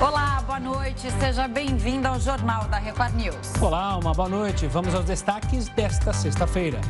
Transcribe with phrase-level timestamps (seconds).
[0.00, 1.10] Olá, boa noite.
[1.18, 3.60] Seja bem-vindo ao Jornal da Record News.
[3.60, 4.68] Olá, uma boa noite.
[4.68, 6.80] Vamos aos destaques desta sexta-feira.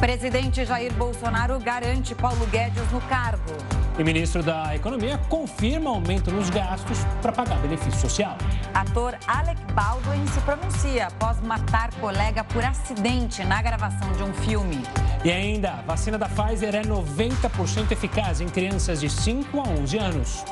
[0.00, 3.52] Presidente Jair Bolsonaro garante Paulo Guedes no cargo.
[3.98, 8.38] E ministro da Economia confirma aumento nos gastos para pagar benefício social.
[8.72, 14.82] Ator Alec Baldwin se pronuncia após matar colega por acidente na gravação de um filme.
[15.22, 19.98] E ainda, a vacina da Pfizer é 90% eficaz em crianças de 5 a 11
[19.98, 20.44] anos.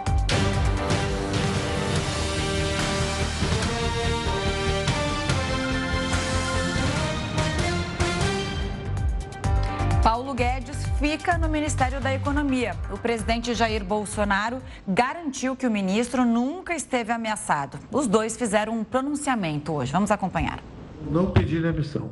[10.32, 12.74] Paulo Guedes fica no Ministério da Economia.
[12.90, 17.78] O presidente Jair Bolsonaro garantiu que o ministro nunca esteve ameaçado.
[17.90, 19.92] Os dois fizeram um pronunciamento hoje.
[19.92, 20.62] Vamos acompanhar.
[21.10, 22.10] Não pedi demissão.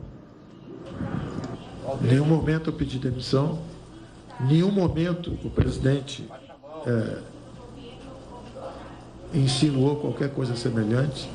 [2.02, 3.62] Em nenhum momento eu pedi demissão.
[4.40, 6.28] Em nenhum momento o presidente
[6.86, 7.22] é,
[9.32, 11.30] insinuou qualquer coisa semelhante.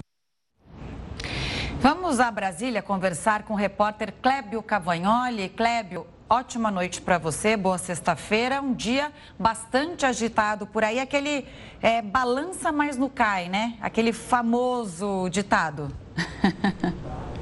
[1.80, 5.50] Vamos a Brasília conversar com o repórter Clébio Cavagnoli.
[5.50, 8.62] Clébio, ótima noite para você, boa sexta-feira.
[8.62, 11.46] Um dia bastante agitado por aí, aquele
[11.82, 13.78] é, balança, mas não cai, né?
[13.82, 15.92] Aquele famoso ditado.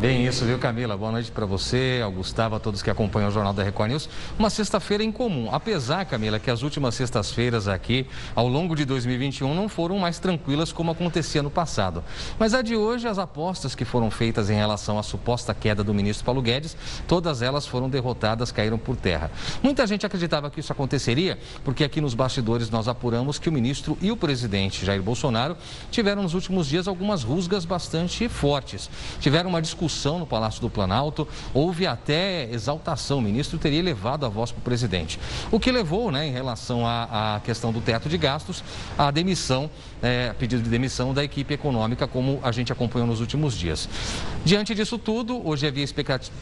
[0.00, 0.96] Bem isso, viu, Camila?
[0.96, 4.08] Boa noite para você, ao Gustavo, a todos que acompanham o Jornal da Record News.
[4.38, 5.50] Uma sexta-feira em comum.
[5.52, 10.72] Apesar, Camila, que as últimas sextas-feiras aqui, ao longo de 2021, não foram mais tranquilas
[10.72, 12.02] como acontecia no passado.
[12.38, 15.92] Mas a de hoje, as apostas que foram feitas em relação à suposta queda do
[15.92, 19.30] ministro Paulo Guedes, todas elas foram derrotadas, caíram por terra.
[19.62, 23.98] Muita gente acreditava que isso aconteceria, porque aqui nos bastidores nós apuramos que o ministro
[24.00, 25.58] e o presidente Jair Bolsonaro
[25.90, 28.88] tiveram nos últimos dias algumas rusgas bastante fortes.
[29.20, 33.18] Tiveram uma discussão discussão no Palácio do Planalto, houve até exaltação.
[33.18, 35.18] O ministro teria levado a voz para o presidente.
[35.50, 38.62] O que levou, né, em relação à, à questão do teto de gastos,
[38.96, 39.68] à demissão,
[40.02, 43.88] é, pedido de demissão da equipe econômica, como a gente acompanhou nos últimos dias.
[44.44, 45.84] Diante disso tudo, hoje havia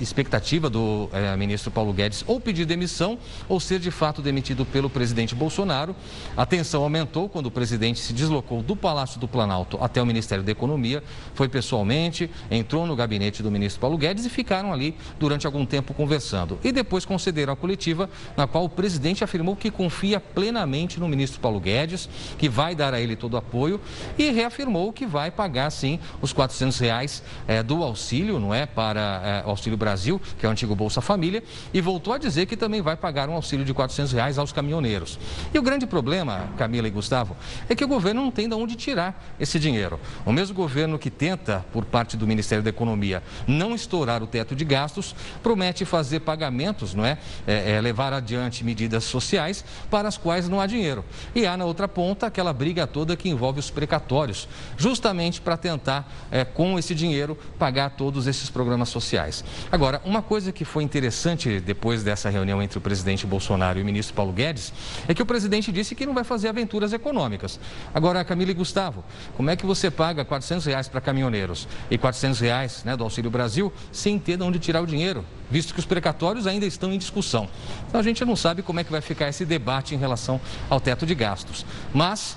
[0.01, 3.19] expectativa do é, ministro Paulo Guedes ou pedir demissão
[3.49, 5.97] ou ser de fato demitido pelo presidente Bolsonaro.
[6.37, 10.45] A tensão aumentou quando o presidente se deslocou do Palácio do Planalto até o Ministério
[10.45, 11.03] da Economia,
[11.35, 15.93] foi pessoalmente, entrou no gabinete do ministro Paulo Guedes e ficaram ali durante algum tempo
[15.93, 16.59] conversando.
[16.63, 21.41] E depois concederam a coletiva, na qual o presidente afirmou que confia plenamente no ministro
[21.41, 22.09] Paulo Guedes,
[22.39, 23.81] que vai dar a ele todo o apoio
[24.19, 28.67] e reafirmou que vai pagar, sim, os 400 reais é, do auxílio, não é?
[28.67, 31.43] Para é, Auxílio Brasil, que é o antigo Bolsa Família,
[31.73, 35.19] e voltou a dizer que também vai pagar um auxílio de 400 reais aos caminhoneiros.
[35.53, 37.37] E o grande problema, Camila e Gustavo,
[37.69, 39.99] é que o governo não tem de onde tirar esse dinheiro.
[40.27, 44.55] O mesmo governo que tenta, por parte do Ministério da Economia, não estourar o teto
[44.55, 47.19] de gastos, promete fazer pagamentos, não é?
[47.47, 51.05] é, é levar adiante medidas sociais para as quais não há dinheiro.
[51.35, 56.11] E há na outra ponta aquela briga toda que envolve os precatórios, justamente para tentar,
[56.31, 59.45] é, com esse dinheiro, pagar todos esses programas sociais.
[59.71, 63.85] Agora, uma coisa que foi interessante depois dessa reunião entre o presidente Bolsonaro e o
[63.85, 64.73] ministro Paulo Guedes
[65.07, 67.59] é que o presidente disse que não vai fazer aventuras econômicas.
[67.95, 69.05] Agora, Camila e Gustavo,
[69.37, 73.31] como é que você paga 400 reais para caminhoneiros e 400 reais né, do Auxílio
[73.31, 76.99] Brasil sem ter de onde tirar o dinheiro, visto que os precatórios ainda estão em
[76.99, 77.49] discussão.
[77.89, 80.81] Então a gente não sabe como é que vai ficar esse debate em relação ao
[80.81, 81.65] teto de gastos.
[81.93, 82.37] Mas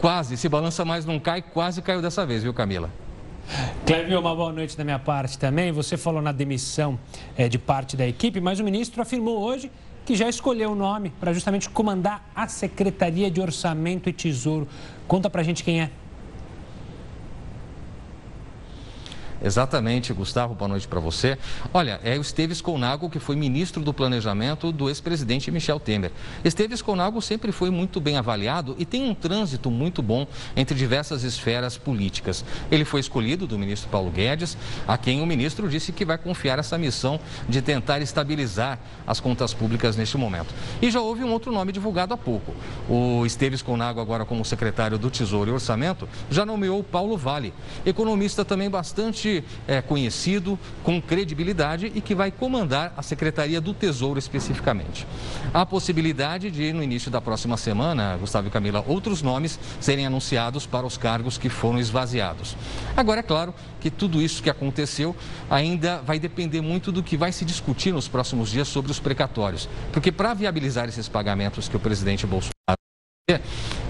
[0.00, 2.90] quase, se balança mais não cai, quase caiu dessa vez, viu Camila?
[3.84, 5.72] Clébio, uma boa noite da minha parte também.
[5.72, 6.98] Você falou na demissão
[7.36, 9.70] é, de parte da equipe, mas o ministro afirmou hoje
[10.06, 14.66] que já escolheu o nome para justamente comandar a Secretaria de Orçamento e Tesouro.
[15.06, 15.90] Conta pra gente quem é.
[19.42, 21.38] Exatamente, Gustavo, boa noite para você.
[21.72, 26.12] Olha, é o Esteves Conago, que foi ministro do Planejamento do ex-presidente Michel Temer.
[26.44, 31.22] Esteves Conago sempre foi muito bem avaliado e tem um trânsito muito bom entre diversas
[31.22, 32.44] esferas políticas.
[32.70, 36.58] Ele foi escolhido do ministro Paulo Guedes, a quem o ministro disse que vai confiar
[36.58, 37.18] essa missão
[37.48, 40.54] de tentar estabilizar as contas públicas neste momento.
[40.82, 42.54] E já houve um outro nome divulgado há pouco.
[42.86, 47.54] O Esteves Conago, agora como secretário do Tesouro e Orçamento, já nomeou Paulo Vale,
[47.86, 49.29] economista também bastante
[49.66, 55.06] é, conhecido, com credibilidade e que vai comandar a Secretaria do Tesouro especificamente.
[55.52, 60.66] Há possibilidade de, no início da próxima semana, Gustavo e Camila, outros nomes serem anunciados
[60.66, 62.56] para os cargos que foram esvaziados.
[62.96, 65.14] Agora, é claro que tudo isso que aconteceu
[65.48, 69.68] ainda vai depender muito do que vai se discutir nos próximos dias sobre os precatórios.
[69.92, 72.59] Porque para viabilizar esses pagamentos que o presidente Bolsonaro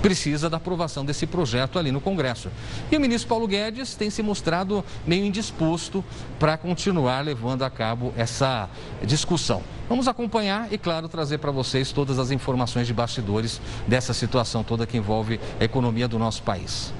[0.02, 2.50] precisa da aprovação desse projeto ali no Congresso.
[2.90, 6.04] E o ministro Paulo Guedes tem se mostrado meio indisposto
[6.38, 8.68] para continuar levando a cabo essa
[9.02, 9.62] discussão.
[9.88, 14.86] Vamos acompanhar e, claro, trazer para vocês todas as informações de bastidores dessa situação toda
[14.86, 16.92] que envolve a economia do nosso país.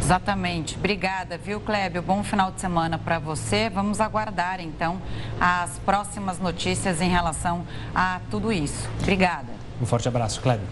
[0.00, 0.76] Exatamente.
[0.76, 2.02] Obrigada, viu, Clébio?
[2.02, 3.70] Bom final de semana para você.
[3.70, 5.00] Vamos aguardar, então,
[5.40, 7.64] as próximas notícias em relação
[7.94, 8.88] a tudo isso.
[9.00, 9.52] Obrigada.
[9.80, 10.66] Um forte abraço, Clébio.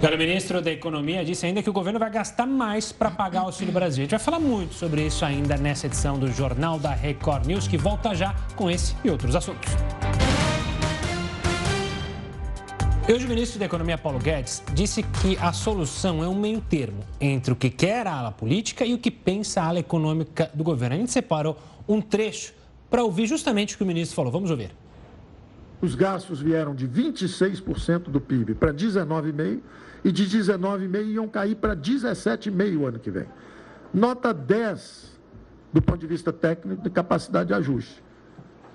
[0.00, 3.46] O ministro da Economia disse ainda que o governo vai gastar mais para pagar o
[3.46, 4.02] Auxílio Brasil.
[4.02, 7.66] A gente vai falar muito sobre isso ainda nessa edição do Jornal da Record News,
[7.66, 9.72] que volta já com esse e outros assuntos.
[13.12, 17.00] Hoje, o ministro da Economia, Paulo Guedes, disse que a solução é um meio termo
[17.20, 20.62] entre o que quer a ala política e o que pensa a ala econômica do
[20.62, 20.94] governo.
[20.94, 21.58] A gente separou
[21.88, 22.54] um trecho
[22.88, 24.30] para ouvir justamente o que o ministro falou.
[24.30, 24.70] Vamos ouvir.
[25.80, 29.60] Os gastos vieram de 26% do PIB para 19,5%
[30.04, 33.26] e de 19,5% iam cair para 17,5% o ano que vem.
[33.92, 35.18] Nota 10
[35.72, 38.02] do ponto de vista técnico de capacidade de ajuste.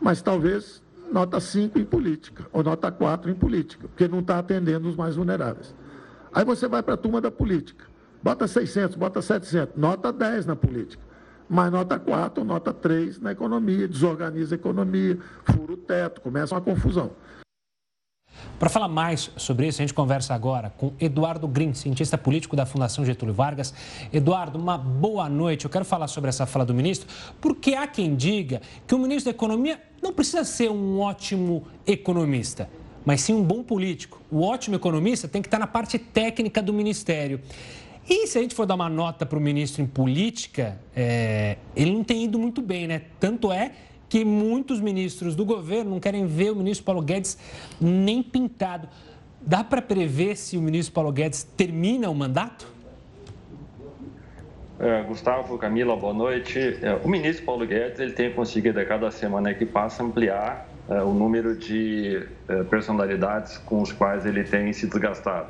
[0.02, 4.88] Mas talvez nota 5 em política, ou nota 4 em política, porque não está atendendo
[4.88, 5.76] os mais vulneráveis.
[6.34, 7.86] Aí você vai para a turma da política,
[8.22, 11.04] bota 600, bota 700, nota 10 na política,
[11.48, 16.62] mas nota 4, nota 3 na economia, desorganiza a economia, fura o teto, começa uma
[16.62, 17.12] confusão.
[18.60, 22.66] Para falar mais sobre isso, a gente conversa agora com Eduardo Green, cientista político da
[22.66, 23.74] Fundação Getúlio Vargas.
[24.12, 25.66] Eduardo, uma boa noite.
[25.66, 27.08] Eu quero falar sobre essa fala do ministro,
[27.42, 32.70] porque há quem diga que o ministro da Economia não precisa ser um ótimo economista,
[33.06, 34.22] mas sim um bom político.
[34.32, 37.42] O ótimo economista tem que estar na parte técnica do ministério.
[38.10, 41.92] E se a gente for dar uma nota para o ministro em política, é, ele
[41.92, 43.04] não tem ido muito bem, né?
[43.20, 43.72] Tanto é
[44.14, 47.36] que muitos ministros do governo não querem ver o ministro Paulo Guedes
[47.82, 48.88] nem pintado.
[49.42, 52.68] Dá para prever se o ministro Paulo Guedes termina o mandato?
[54.80, 56.60] É, Gustavo, Camila, boa noite.
[56.84, 61.02] É, o ministro Paulo Guedes ele tem conseguido a cada semana que passa ampliar é,
[61.02, 65.50] o número de é, personalidades com os quais ele tem se desgastado.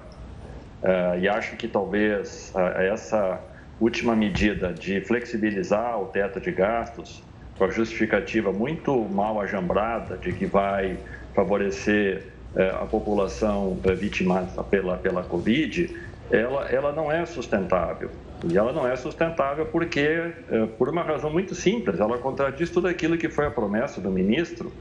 [0.82, 3.42] É, e acho que talvez é, essa
[3.82, 7.22] última medida de flexibilizar o teto de gastos
[7.58, 10.98] com a justificativa muito mal ajambrada de que vai
[11.34, 15.96] favorecer eh, a população eh, vitimada pela, pela Covid,
[16.32, 18.12] ela, ela não é sustentável.
[18.48, 22.88] E ela não é sustentável porque, eh, por uma razão muito simples, ela contradiz tudo
[22.88, 24.72] aquilo que foi a promessa do ministro,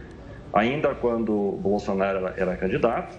[0.52, 3.16] ainda quando Bolsonaro era, era candidato,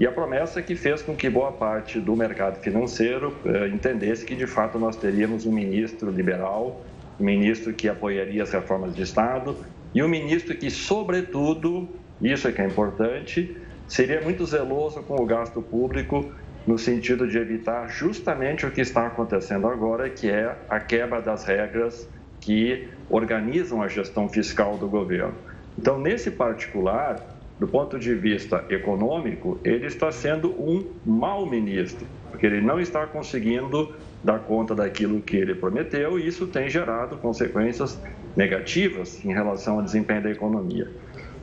[0.00, 3.36] e a promessa que fez com que boa parte do mercado financeiro
[3.72, 6.82] entendesse que, de fato, nós teríamos um ministro liberal
[7.22, 9.56] ministro que apoiaria as reformas de Estado
[9.94, 11.88] e o ministro que, sobretudo,
[12.20, 16.32] isso é que é importante, seria muito zeloso com o gasto público
[16.66, 21.44] no sentido de evitar justamente o que está acontecendo agora, que é a quebra das
[21.44, 22.08] regras
[22.40, 25.34] que organizam a gestão fiscal do governo.
[25.78, 27.20] Então, nesse particular,
[27.58, 33.06] do ponto de vista econômico, ele está sendo um mau ministro, porque ele não está
[33.06, 38.00] conseguindo dar conta daquilo que ele prometeu e isso tem gerado consequências
[38.36, 40.88] negativas em relação ao desempenho da economia.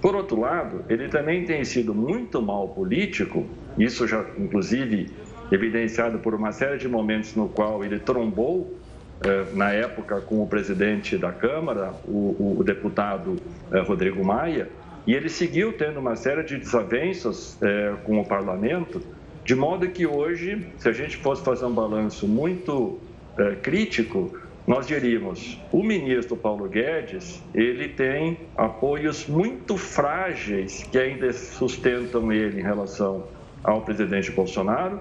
[0.01, 3.45] Por outro lado, ele também tem sido muito mal político,
[3.77, 5.11] isso já inclusive
[5.51, 8.77] evidenciado por uma série de momentos no qual ele trombou
[9.23, 13.35] eh, na época com o presidente da Câmara, o, o deputado
[13.71, 14.69] eh, Rodrigo Maia,
[15.05, 19.01] e ele seguiu tendo uma série de desavenças eh, com o parlamento,
[19.50, 23.00] de modo que hoje, se a gente fosse fazer um balanço muito
[23.36, 24.32] é, crítico,
[24.68, 32.60] nós diríamos, o ministro Paulo Guedes, ele tem apoios muito frágeis que ainda sustentam ele
[32.60, 33.25] em relação
[33.63, 35.00] ao presidente Bolsonaro,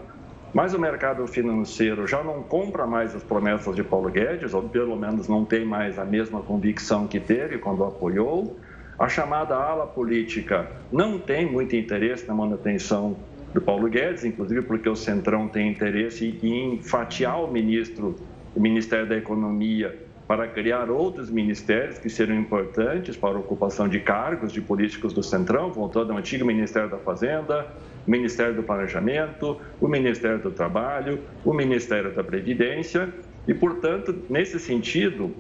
[0.55, 4.97] mas o mercado financeiro já não compra mais as promessas de Paulo Guedes, ou pelo
[4.97, 8.59] menos não tem mais a mesma convicção que teve quando apoiou.
[8.99, 14.88] A chamada ala política não tem muito interesse na manutenção do Paulo Guedes, inclusive porque
[14.88, 18.17] o Centrão tem interesse em fatiar o ministro,
[18.55, 23.99] o Ministério da Economia, para criar outros ministérios que serão importantes para a ocupação de
[23.99, 27.67] cargos de políticos do Centrão, voltando ao antigo Ministério da Fazenda,
[28.07, 33.09] o Ministério do Planejamento, o Ministério do Trabalho, o Ministério da Previdência.
[33.47, 35.35] E, portanto, nesse sentido,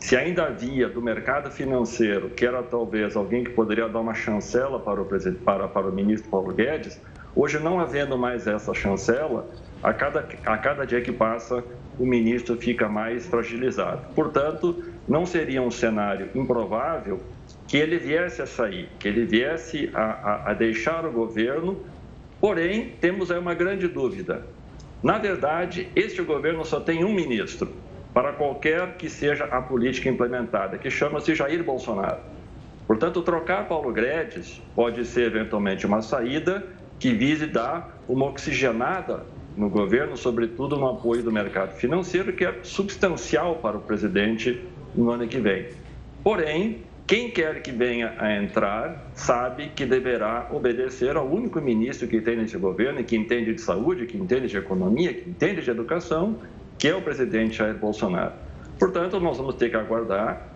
[0.00, 4.80] se ainda havia do mercado financeiro, que era talvez alguém que poderia dar uma chancela
[4.80, 5.06] para o,
[5.44, 6.98] para, para o ministro Paulo Guedes,
[7.34, 9.48] Hoje, não havendo mais essa chancela,
[9.82, 11.64] a cada, a cada dia que passa,
[11.98, 14.02] o ministro fica mais fragilizado.
[14.14, 17.20] Portanto, não seria um cenário improvável
[17.66, 21.80] que ele viesse a sair, que ele viesse a, a, a deixar o governo.
[22.40, 24.46] Porém, temos aí uma grande dúvida.
[25.02, 27.72] Na verdade, este governo só tem um ministro
[28.12, 32.20] para qualquer que seja a política implementada, que chama-se Jair Bolsonaro.
[32.86, 36.62] Portanto, trocar Paulo Guedes pode ser eventualmente uma saída
[37.02, 42.60] que vise dar uma oxigenada no governo, sobretudo no apoio do mercado financeiro, que é
[42.62, 44.62] substancial para o presidente
[44.94, 45.66] no ano que vem.
[46.22, 52.20] Porém, quem quer que venha a entrar sabe que deverá obedecer ao único ministro que
[52.20, 56.36] tem nesse governo que entende de saúde, que entende de economia, que entende de educação,
[56.78, 58.34] que é o presidente Jair Bolsonaro.
[58.78, 60.50] Portanto, nós vamos ter que aguardar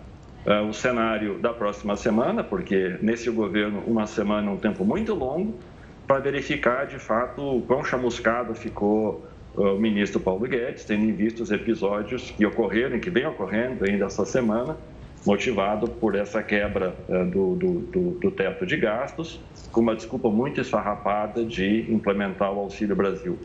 [0.45, 5.13] uh, o cenário da próxima semana, porque nesse governo uma semana é um tempo muito
[5.13, 5.53] longo,
[6.07, 11.43] para verificar de fato quão chamuscado ficou uh, o ministro Paulo Guedes, tendo em vista
[11.43, 14.77] os episódios que ocorreram e que vem ocorrendo ainda essa semana,
[15.25, 19.39] motivado por essa quebra uh, do, do, do, do teto de gastos,
[19.71, 23.37] com uma desculpa muito esfarrapada de implementar o Auxílio Brasil.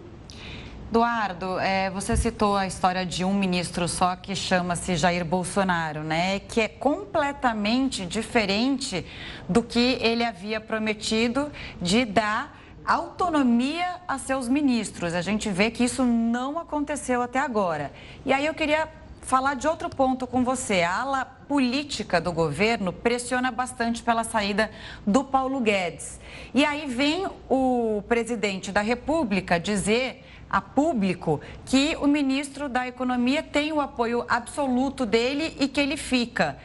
[0.93, 6.41] Eduardo, é, você citou a história de um ministro só que chama-se Jair Bolsonaro, né?
[6.41, 9.03] Que é completamente diferente
[9.49, 15.15] do que ele havia prometido de dar autonomia a seus ministros.
[15.15, 17.91] A gente vê que isso não aconteceu até agora.
[18.27, 18.87] E aí eu queria
[19.23, 20.83] falar de outro ponto com você.
[20.83, 24.71] A ala política do governo pressiona bastante pela saída
[25.07, 26.21] do Paulo Guedes.
[26.53, 30.23] E aí vem o presidente da República dizer
[30.53, 35.97] a público que o ministro da Economia tem o apoio absoluto dele e que ele
[35.97, 36.59] fica.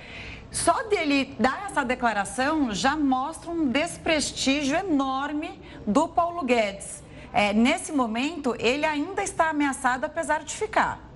[0.52, 7.04] Só dele dar essa declaração já mostra um desprestígio enorme do Paulo Guedes.
[7.34, 11.08] É, nesse momento, ele ainda está ameaçado, apesar de ficar.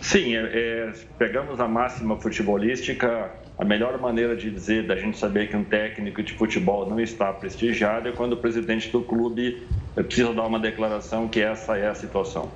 [0.00, 3.30] Sim, é, é, pegamos a máxima futebolística.
[3.60, 7.30] A melhor maneira de dizer, da gente saber que um técnico de futebol não está
[7.30, 11.94] prestigiado é quando o presidente do clube precisa dar uma declaração que essa é a
[11.94, 12.50] situação.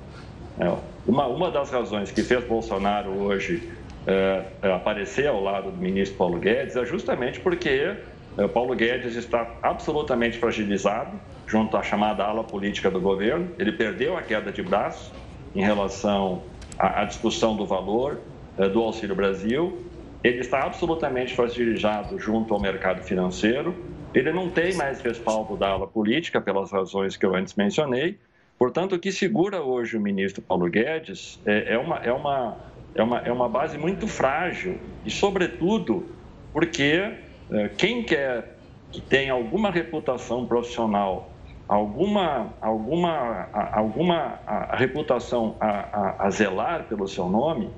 [0.59, 0.73] É,
[1.05, 3.71] uma, uma das razões que fez Bolsonaro hoje
[4.07, 7.97] é, aparecer ao lado do ministro Paulo Guedes é justamente porque
[8.35, 11.11] é, Paulo Guedes está absolutamente fragilizado
[11.45, 13.49] junto à chamada ala política do governo.
[13.59, 15.13] Ele perdeu a queda de braço
[15.53, 16.41] em relação
[16.79, 18.21] à, à discussão do valor
[18.57, 19.84] é, do Auxílio Brasil.
[20.25, 23.75] Ele está absolutamente fragilizado junto ao mercado financeiro
[24.15, 28.17] ele não tem mais respaldo da ala política, pelas razões que eu antes mencionei.
[28.57, 32.57] Portanto, o que segura hoje o ministro Paulo Guedes é, é, uma, é, uma,
[32.95, 36.05] é, uma, é uma base muito frágil e, sobretudo,
[36.53, 37.11] porque
[37.51, 38.55] é, quem quer
[38.89, 41.29] que tenha alguma reputação profissional,
[41.67, 47.69] alguma, alguma, alguma a, a reputação a, a, a zelar pelo seu nome,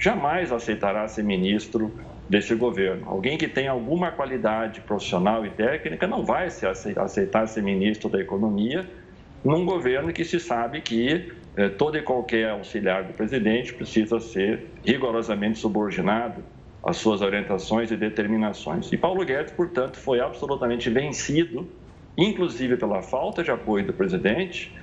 [0.00, 1.94] jamais aceitará ser ministro
[2.28, 3.06] desse governo.
[3.06, 8.18] Alguém que tem alguma qualidade profissional e técnica não vai se aceitar ser ministro da
[8.18, 8.88] Economia
[9.44, 14.70] num governo que se sabe que eh, todo e qualquer auxiliar do presidente precisa ser
[14.84, 16.42] rigorosamente subordinado
[16.82, 18.90] às suas orientações e determinações.
[18.92, 21.68] E Paulo Guedes, portanto, foi absolutamente vencido,
[22.16, 24.74] inclusive pela falta de apoio do presidente,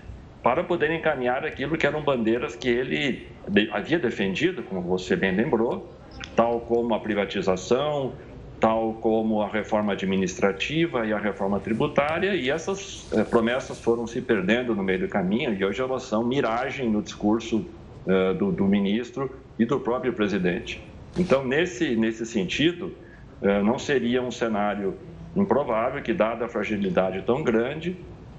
[0.48, 3.28] para poder encaminhar aquilo que eram bandeiras que ele
[3.70, 5.94] havia defendido, como você bem lembrou,
[6.38, 8.14] tal como a privatização,
[8.58, 14.22] tal como a reforma administrativa e a reforma tributária, e essas eh, promessas foram se
[14.22, 17.66] perdendo no meio do caminho e hoje elas são miragem no discurso
[18.08, 20.82] eh, do, do, ministro e do próprio presidente.
[21.18, 22.96] Então, nesse, nesse sentido,
[23.42, 24.96] eh, não seria um cenário
[25.36, 27.98] improvável que, dada a fragilidade tão grande,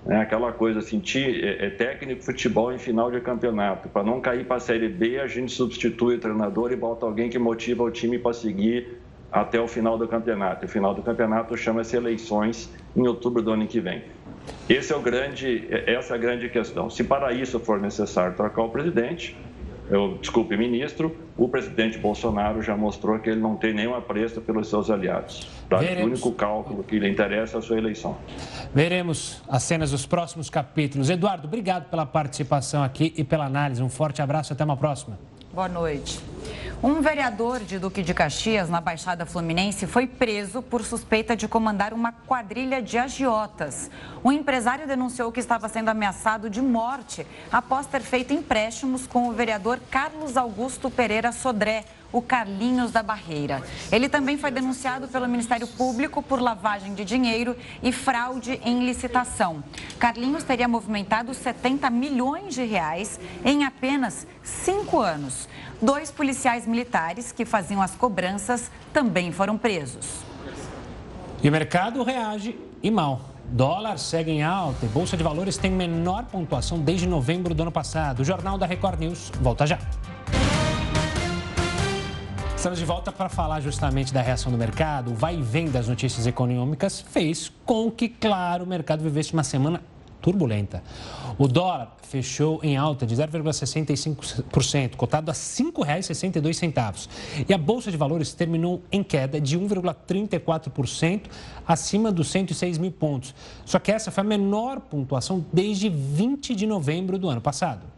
[0.09, 3.89] é aquela coisa assim, é, é técnico futebol em final de campeonato.
[3.89, 7.29] Para não cair para a Série B, a gente substitui o treinador e bota alguém
[7.29, 8.99] que motiva o time para seguir
[9.31, 10.65] até o final do campeonato.
[10.65, 14.03] O final do campeonato chama-se eleições em outubro do ano que vem.
[14.69, 16.89] Esse é o grande, é, essa é a grande questão.
[16.89, 19.37] Se para isso for necessário trocar o presidente,
[19.91, 24.69] eu, desculpe, ministro, o presidente Bolsonaro já mostrou que ele não tem nenhum apreço pelos
[24.69, 25.49] seus aliados.
[25.69, 25.79] Tá?
[25.79, 28.17] O único cálculo que lhe interessa é a sua eleição.
[28.75, 31.09] Veremos as cenas dos próximos capítulos.
[31.09, 33.83] Eduardo, obrigado pela participação aqui e pela análise.
[33.83, 35.19] Um forte abraço, até uma próxima.
[35.53, 36.21] Boa noite.
[36.81, 41.93] Um vereador de Duque de Caxias, na Baixada Fluminense, foi preso por suspeita de comandar
[41.93, 43.91] uma quadrilha de agiotas.
[44.23, 49.33] O empresário denunciou que estava sendo ameaçado de morte após ter feito empréstimos com o
[49.33, 53.63] vereador Carlos Augusto Pereira Sodré, o Carlinhos da Barreira.
[53.93, 59.63] Ele também foi denunciado pelo Ministério Público por lavagem de dinheiro e fraude em licitação.
[59.99, 65.49] Carlinhos teria movimentado 70 milhões de reais em apenas cinco anos.
[65.81, 70.07] Dois policiais militares que faziam as cobranças também foram presos.
[71.41, 73.21] E o mercado reage e mal.
[73.45, 77.71] Dólar segue em alta e Bolsa de Valores tem menor pontuação desde novembro do ano
[77.71, 78.21] passado.
[78.21, 79.79] O Jornal da Record News volta já.
[82.57, 85.13] Estamos de volta para falar justamente da reação do mercado.
[85.13, 89.45] O vai e vem das notícias econômicas fez com que, claro, o mercado vivesse uma
[89.45, 89.81] semana
[90.21, 90.83] turbulenta.
[91.39, 97.09] O dólar fechou em alta de 0,65%, cotado a R$ 5,62.
[97.49, 101.23] E a Bolsa de Valores terminou em queda de 1,34%,
[101.67, 103.35] acima dos 106 mil pontos.
[103.65, 107.98] Só que essa foi a menor pontuação desde 20 de novembro do ano passado.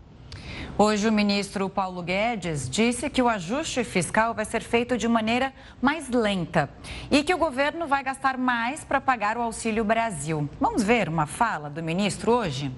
[0.83, 5.53] Hoje, o ministro Paulo Guedes disse que o ajuste fiscal vai ser feito de maneira
[5.79, 6.71] mais lenta
[7.11, 10.49] e que o governo vai gastar mais para pagar o Auxílio Brasil.
[10.59, 12.73] Vamos ver uma fala do ministro hoje?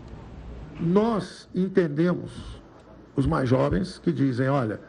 [0.80, 2.32] Nós entendemos
[3.14, 4.80] os mais jovens que dizem: olha,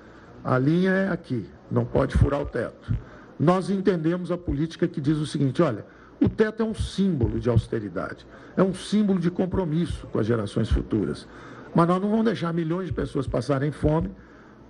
[0.43, 2.97] a linha é aqui, não pode furar o teto.
[3.39, 5.85] Nós entendemos a política que diz o seguinte: olha,
[6.19, 8.25] o teto é um símbolo de austeridade,
[8.57, 11.27] é um símbolo de compromisso com as gerações futuras.
[11.75, 14.11] Mas nós não vamos deixar milhões de pessoas passarem fome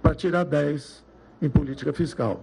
[0.01, 1.03] para tirar 10
[1.41, 2.41] em política fiscal.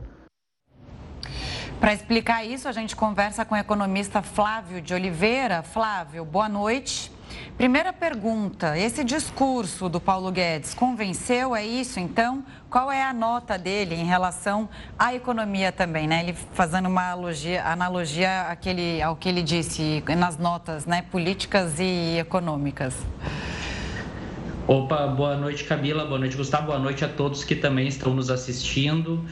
[1.81, 5.63] Para explicar isso, a gente conversa com o economista Flávio de Oliveira.
[5.63, 7.11] Flávio, boa noite.
[7.57, 11.57] Primeira pergunta: esse discurso do Paulo Guedes convenceu?
[11.57, 11.99] É isso?
[11.99, 16.23] Então, qual é a nota dele em relação à economia também, né?
[16.23, 22.19] Ele fazendo uma analogia, analogia àquele, ao que ele disse nas notas, né, políticas e
[22.19, 22.95] econômicas.
[24.67, 28.31] Opa, boa noite Camila, boa noite Gustavo, boa noite a todos que também estão nos
[28.31, 29.25] assistindo.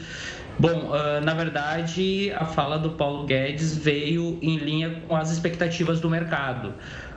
[0.57, 6.01] Bom, uh, na verdade, a fala do Paulo Guedes veio em linha com as expectativas
[6.01, 6.73] do mercado.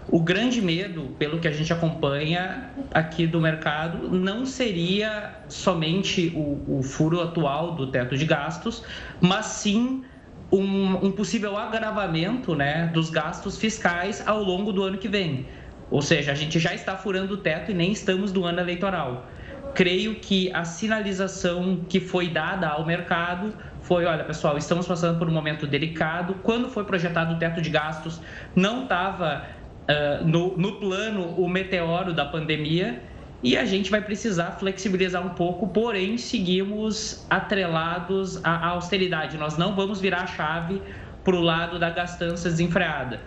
[0.09, 6.79] O grande medo, pelo que a gente acompanha aqui do mercado, não seria somente o,
[6.79, 8.85] o furo atual do teto de gastos,
[9.21, 10.05] mas sim
[10.53, 15.47] um, um possível agravamento né, dos gastos fiscais ao longo do ano que vem.
[15.93, 19.27] Ou seja, a gente já está furando o teto e nem estamos no ano eleitoral.
[19.75, 25.29] Creio que a sinalização que foi dada ao mercado foi: olha, pessoal, estamos passando por
[25.29, 26.35] um momento delicado.
[26.43, 28.23] Quando foi projetado o teto de gastos,
[28.57, 29.45] não estava
[29.83, 33.03] uh, no, no plano o meteoro da pandemia
[33.43, 39.37] e a gente vai precisar flexibilizar um pouco, porém seguimos atrelados à austeridade.
[39.37, 40.81] Nós não vamos virar a chave
[41.23, 43.21] para o lado da gastança desenfreada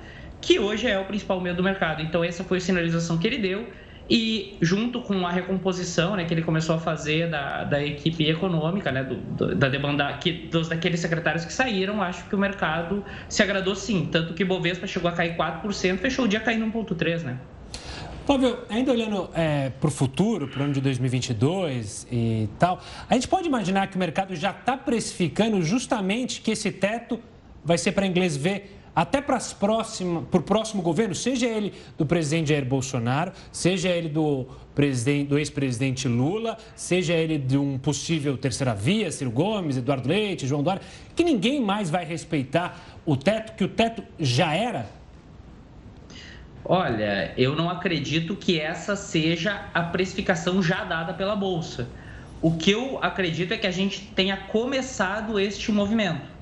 [0.46, 2.04] que hoje é o principal meio do mercado.
[2.04, 3.68] Então, essa foi a sinalização que ele deu.
[4.08, 8.92] E junto com a recomposição né, que ele começou a fazer da, da equipe econômica,
[8.92, 13.04] né, do, do, da demanda que, dos, daqueles secretários que saíram, acho que o mercado
[13.28, 14.08] se agradou sim.
[14.12, 17.24] Tanto que Bovespa chegou a cair 4%, fechou o dia caindo 1,3%.
[17.24, 17.40] Né?
[18.28, 22.80] Flávio, ainda olhando é, para o futuro, para o ano de 2022 e tal,
[23.10, 27.20] a gente pode imaginar que o mercado já está precificando justamente que esse teto
[27.64, 32.66] vai ser para inglês ver até para o próximo governo, seja ele do presidente Jair
[32.66, 34.48] Bolsonaro, seja ele do,
[35.28, 40.64] do ex-presidente Lula, seja ele de um possível terceira via, Ciro Gomes, Eduardo Leite, João
[40.64, 40.82] Dória,
[41.14, 44.88] que ninguém mais vai respeitar o teto, que o teto já era?
[46.64, 51.88] Olha, eu não acredito que essa seja a precificação já dada pela Bolsa.
[52.42, 56.35] O que eu acredito é que a gente tenha começado este movimento.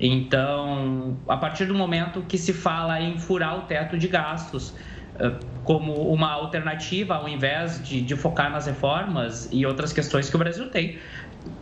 [0.00, 4.76] Então, a partir do momento que se fala em furar o teto de gastos
[5.18, 10.36] eh, como uma alternativa, ao invés de, de focar nas reformas e outras questões que
[10.36, 10.98] o Brasil tem,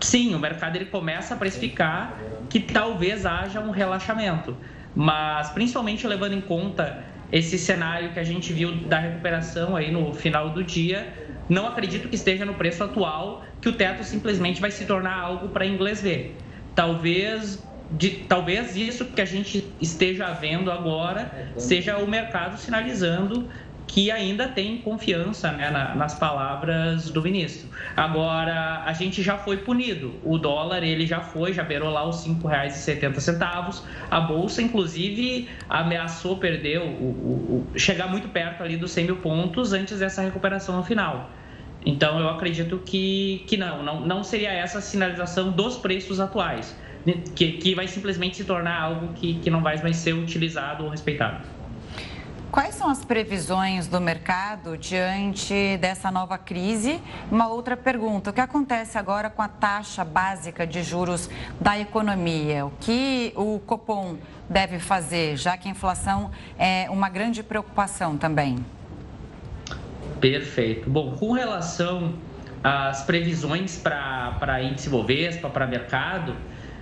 [0.00, 4.56] sim, o mercado ele começa a precificar que talvez haja um relaxamento,
[4.94, 10.12] mas principalmente levando em conta esse cenário que a gente viu da recuperação aí no
[10.14, 11.12] final do dia,
[11.48, 15.48] não acredito que esteja no preço atual que o teto simplesmente vai se tornar algo
[15.48, 16.36] para inglês ver.
[16.74, 23.48] Talvez de talvez isso que a gente esteja vendo agora seja o mercado sinalizando
[23.86, 27.68] que ainda tem confiança né, na, nas palavras do ministro.
[27.96, 30.14] Agora, a gente já foi punido.
[30.24, 33.82] O dólar, ele já foi, já beirou lá os R$ 5,70.
[34.10, 39.16] A Bolsa, inclusive, ameaçou perder, o, o, o, chegar muito perto ali dos 100 mil
[39.16, 41.30] pontos antes dessa recuperação no final.
[41.86, 46.74] Então, eu acredito que, que não, não, não seria essa a sinalização dos preços atuais
[47.34, 50.90] que, que vai simplesmente se tornar algo que, que não vai mais ser utilizado ou
[50.90, 51.46] respeitado.
[52.50, 57.00] Quais são as previsões do mercado diante dessa nova crise?
[57.30, 61.28] Uma outra pergunta: o que acontece agora com a taxa básica de juros
[61.60, 62.66] da economia?
[62.66, 64.16] O que o Copom
[64.48, 68.64] deve fazer, já que a inflação é uma grande preocupação também?
[70.20, 70.88] Perfeito.
[70.88, 72.14] Bom, com relação
[72.62, 76.34] às previsões para índice Bovespa, para mercado,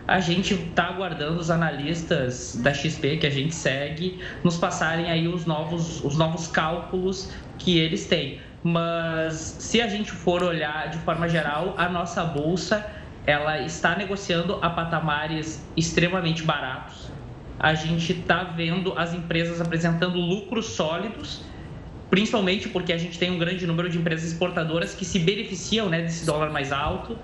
[0.07, 5.27] a gente está aguardando os analistas da XP que a gente segue nos passarem aí
[5.27, 8.39] os novos, os novos cálculos que eles têm.
[8.63, 12.87] Mas se a gente for olhar de forma geral, a nossa bolsa
[13.27, 17.11] ela está negociando a patamares extremamente baratos.
[17.59, 21.43] A gente está vendo as empresas apresentando lucros sólidos,
[22.15, 26.01] principalmente porque a gente tem um grande número de empresas exportadoras que se beneficiam né,
[26.01, 27.19] desse dólar mais alto.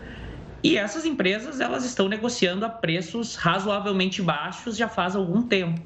[0.64, 5.80] E essas empresas elas estão negociando a preços razoavelmente baixos já faz algum tempo.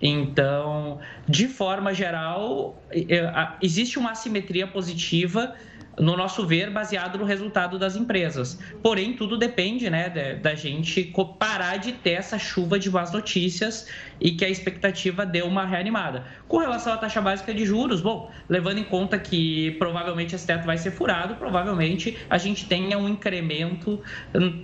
[0.00, 5.54] Então, de forma geral, é, existe uma assimetria positiva
[5.98, 8.58] no nosso ver, baseado no resultado das empresas.
[8.82, 13.88] Porém, tudo depende né, da, gente parar de ter essa chuva de más notícias
[14.20, 16.24] e que a expectativa dê uma reanimada.
[16.48, 20.64] Com relação à taxa básica de juros, bom, levando em conta que provavelmente esse teto
[20.64, 24.00] vai ser furado, provavelmente a gente tenha um incremento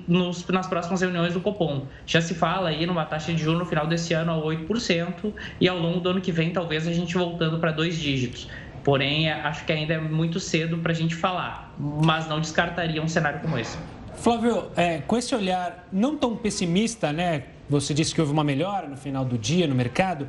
[0.07, 1.87] nos, nas próximas reuniões do Copom.
[2.07, 5.69] Já se fala aí numa taxa de juros no final desse ano a 8% e
[5.69, 8.49] ao longo do ano que vem talvez a gente voltando para dois dígitos.
[8.85, 13.09] Porém, acho que ainda é muito cedo para a gente falar, mas não descartaria um
[13.09, 13.77] cenário como esse.
[14.17, 17.45] Flávio, é, com esse olhar não tão pessimista, né?
[17.69, 20.29] Você disse que houve uma melhora no final do dia no mercado.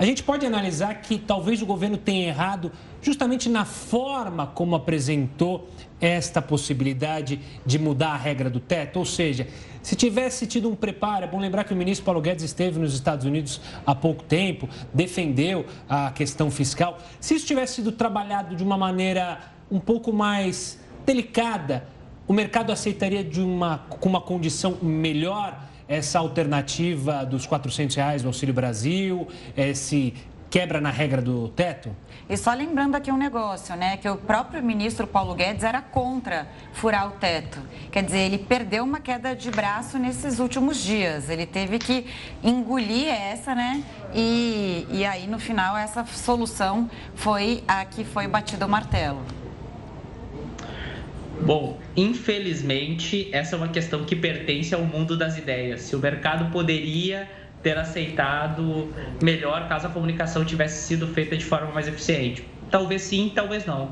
[0.00, 5.68] A gente pode analisar que talvez o governo tenha errado justamente na forma como apresentou
[6.00, 9.46] esta possibilidade de mudar a regra do teto, ou seja,
[9.82, 12.94] se tivesse tido um preparo, é bom lembrar que o ministro Paulo Guedes esteve nos
[12.94, 16.96] Estados Unidos há pouco tempo, defendeu a questão fiscal.
[17.20, 21.86] Se isso tivesse sido trabalhado de uma maneira um pouco mais delicada,
[22.26, 25.60] o mercado aceitaria de uma, com uma condição melhor
[25.90, 29.26] essa alternativa dos 400 reais do Auxílio Brasil,
[29.56, 30.14] esse
[30.48, 31.90] quebra na regra do teto?
[32.28, 33.96] E só lembrando aqui um negócio, né?
[33.96, 37.58] Que o próprio ministro Paulo Guedes era contra furar o teto.
[37.90, 41.28] Quer dizer, ele perdeu uma queda de braço nesses últimos dias.
[41.28, 42.06] Ele teve que
[42.40, 43.82] engolir essa, né?
[44.14, 49.39] E, e aí, no final, essa solução foi a que foi batido o martelo.
[51.42, 55.82] Bom, infelizmente, essa é uma questão que pertence ao mundo das ideias.
[55.82, 57.28] Se o mercado poderia
[57.62, 62.44] ter aceitado melhor caso a comunicação tivesse sido feita de forma mais eficiente.
[62.70, 63.90] Talvez sim, talvez não.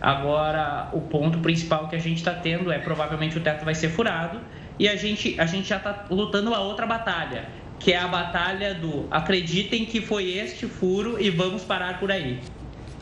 [0.00, 3.88] Agora, o ponto principal que a gente está tendo é provavelmente o teto vai ser
[3.88, 4.40] furado
[4.78, 7.46] e a gente, a gente já está lutando uma outra batalha,
[7.80, 12.38] que é a batalha do acreditem que foi este furo e vamos parar por aí.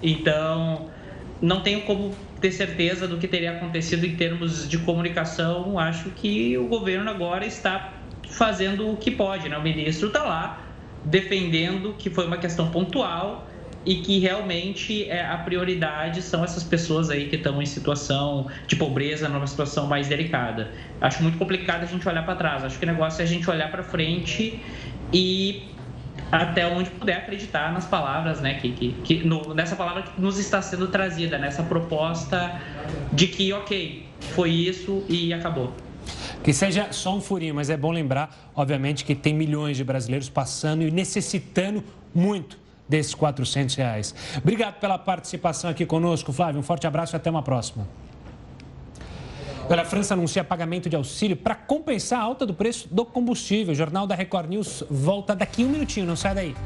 [0.02, 0.88] Então,
[1.40, 5.78] não tenho como ter certeza do que teria acontecido em termos de comunicação.
[5.78, 7.94] Acho que o governo agora está
[8.28, 9.56] fazendo o que pode, né?
[9.56, 10.62] O ministro está lá
[11.04, 13.46] defendendo que foi uma questão pontual
[13.84, 18.74] e que realmente é, a prioridade são essas pessoas aí que estão em situação de
[18.74, 20.72] pobreza, numa situação mais delicada.
[21.00, 22.64] Acho muito complicado a gente olhar para trás.
[22.64, 24.60] Acho que o negócio é a gente olhar para frente
[25.12, 25.62] e
[26.30, 30.38] até onde puder acreditar nas palavras, né, que, que, que no, nessa palavra que nos
[30.38, 32.60] está sendo trazida, nessa proposta
[33.12, 35.72] de que, ok, foi isso e acabou.
[36.42, 40.28] Que seja só um furinho, mas é bom lembrar, obviamente, que tem milhões de brasileiros
[40.28, 41.82] passando e necessitando
[42.14, 42.58] muito
[42.88, 44.14] desses 400 reais.
[44.38, 46.60] Obrigado pela participação aqui conosco, Flávio.
[46.60, 47.86] Um forte abraço e até uma próxima.
[49.68, 53.72] Olha, a França anuncia pagamento de auxílio para compensar a alta do preço do combustível.
[53.72, 56.56] O Jornal da Record News volta daqui um minutinho, não sai daí.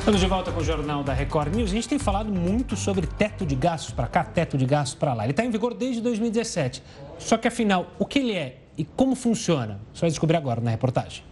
[0.00, 1.70] Estamos de volta com o Jornal da Record News.
[1.70, 5.14] A gente tem falado muito sobre teto de gastos para cá, teto de gastos para
[5.14, 5.22] lá.
[5.22, 6.82] Ele está em vigor desde 2017.
[7.20, 9.80] Só que, afinal, o que ele é e como funciona?
[9.94, 11.22] Você vai descobrir agora na reportagem.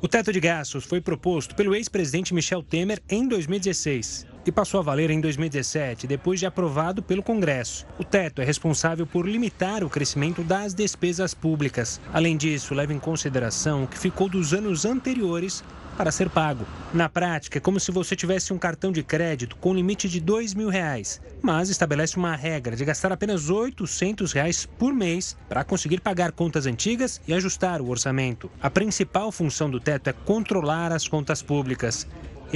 [0.00, 4.82] O teto de gastos foi proposto pelo ex-presidente Michel Temer em 2016 e passou a
[4.82, 7.84] valer em 2017, depois de aprovado pelo Congresso.
[7.98, 12.00] O teto é responsável por limitar o crescimento das despesas públicas.
[12.12, 15.64] Além disso, leva em consideração o que ficou dos anos anteriores
[15.96, 16.66] para ser pago.
[16.92, 20.54] Na prática, é como se você tivesse um cartão de crédito com limite de R$
[20.54, 26.00] mil reais, mas estabelece uma regra de gastar apenas 800 reais por mês para conseguir
[26.00, 28.50] pagar contas antigas e ajustar o orçamento.
[28.60, 32.06] A principal função do teto é controlar as contas públicas.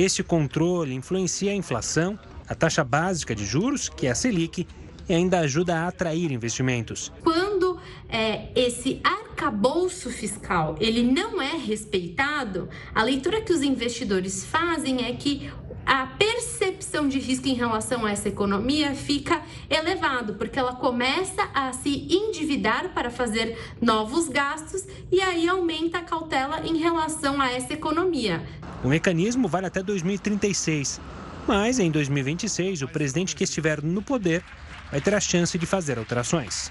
[0.02, 4.66] Este controle influencia a inflação, a taxa básica de juros, que é a Selic,
[5.06, 7.12] e ainda ajuda a atrair investimentos.
[7.22, 15.04] Quando é, esse arcabouço fiscal ele não é respeitado, a leitura que os investidores fazem
[15.04, 15.50] é que
[15.90, 21.72] a percepção de risco em relação a essa economia fica elevado, porque ela começa a
[21.72, 27.72] se endividar para fazer novos gastos e aí aumenta a cautela em relação a essa
[27.72, 28.40] economia.
[28.84, 31.00] O mecanismo vale até 2036,
[31.44, 34.44] mas em 2026 o presidente que estiver no poder
[34.92, 36.70] vai ter a chance de fazer alterações.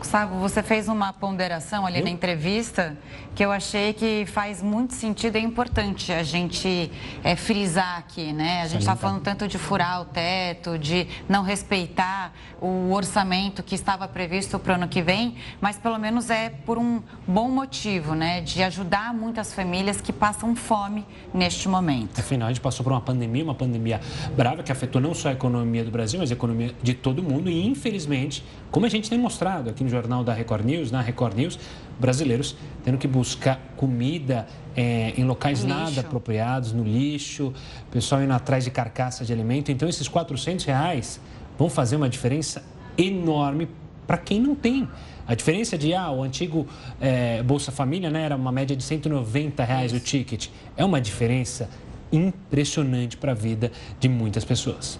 [0.00, 2.96] Gustavo, você fez uma ponderação ali na entrevista
[3.34, 6.90] que eu achei que faz muito sentido e é importante a gente
[7.22, 8.62] é, frisar aqui, né?
[8.62, 12.32] A gente está falando tanto de furar o teto, de não respeitar
[12.62, 16.78] o orçamento que estava previsto para o ano que vem, mas pelo menos é por
[16.78, 18.40] um bom motivo, né?
[18.40, 22.18] De ajudar muitas famílias que passam fome neste momento.
[22.18, 24.00] Afinal, a gente passou por uma pandemia, uma pandemia
[24.34, 27.50] brava que afetou não só a economia do Brasil, mas a economia de todo mundo
[27.50, 31.36] e, infelizmente, como a gente tem mostrado aqui no jornal da Record News, na Record
[31.36, 31.58] News,
[31.98, 35.74] brasileiros tendo que buscar comida é, em locais lixo.
[35.74, 37.52] nada apropriados, no lixo,
[37.90, 39.72] pessoal indo atrás de carcaça de alimento.
[39.72, 41.20] Então, esses 400 reais
[41.58, 42.62] vão fazer uma diferença
[42.96, 43.68] enorme
[44.06, 44.88] para quem não tem.
[45.26, 46.66] A diferença de, ah, o antigo
[47.00, 50.48] é, Bolsa Família né, era uma média de 190 reais o ticket.
[50.76, 51.68] É uma diferença
[52.12, 54.98] impressionante para a vida de muitas pessoas.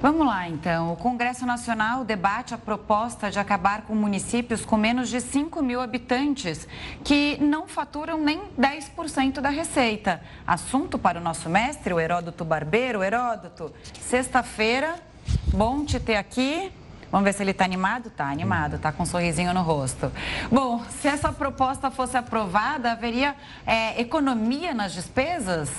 [0.00, 0.92] Vamos lá, então.
[0.92, 5.80] O Congresso Nacional debate a proposta de acabar com municípios com menos de 5 mil
[5.80, 6.68] habitantes,
[7.02, 10.22] que não faturam nem 10% da receita.
[10.46, 13.02] Assunto para o nosso mestre, o Heródoto Barbeiro.
[13.02, 15.00] Heródoto, sexta-feira,
[15.48, 16.70] bom te ter aqui.
[17.10, 18.06] Vamos ver se ele está animado?
[18.06, 20.12] Está animado, está com um sorrisinho no rosto.
[20.48, 23.34] Bom, se essa proposta fosse aprovada, haveria
[23.66, 25.72] é, economia nas despesas?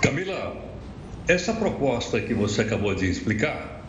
[0.00, 0.69] Camila,
[1.30, 3.86] essa proposta que você acabou de explicar,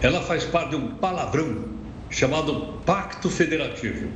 [0.00, 1.64] ela faz parte de um palavrão
[2.08, 4.06] chamado Pacto Federativo.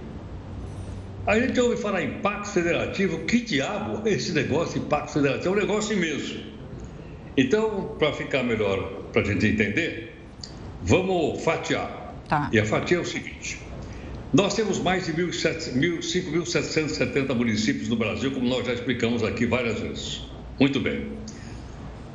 [1.27, 5.49] A gente ouve falar em Pacto Federativo, que diabo é esse negócio de Pacto Federativo?
[5.49, 6.41] É um negócio imenso.
[7.37, 10.15] Então, para ficar melhor, para a gente entender,
[10.83, 12.15] vamos fatiar.
[12.29, 12.49] Tá.
[12.53, 13.59] E a fatia é o seguinte:
[14.33, 20.23] nós temos mais de 5.770 municípios no Brasil, como nós já explicamos aqui várias vezes.
[20.61, 21.19] Muito bem.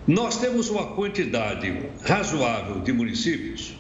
[0.07, 3.73] Nós temos uma quantidade razoável de municípios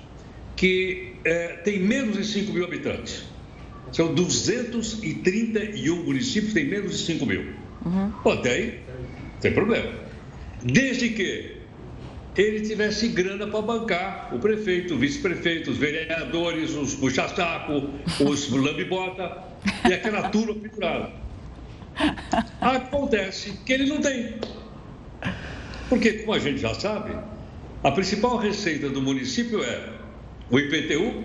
[0.55, 3.25] que é, tem menos de 5 mil habitantes.
[3.91, 7.53] São 231 municípios que têm menos de 5 mil.
[7.85, 8.11] Uhum.
[8.23, 8.79] Pô, tem,
[9.41, 9.91] tem problema.
[10.63, 11.57] Desde que
[12.35, 17.89] ele tivesse grana para bancar o prefeito, o vice-prefeito, os vereadores, os puxa-saco,
[18.21, 19.43] os lambibota
[19.87, 21.11] e aquela turma pendurada.
[22.61, 24.35] Acontece que ele não tem.
[25.93, 27.15] Porque, como a gente já sabe,
[27.83, 29.89] a principal receita do município é
[30.49, 31.23] o IPTU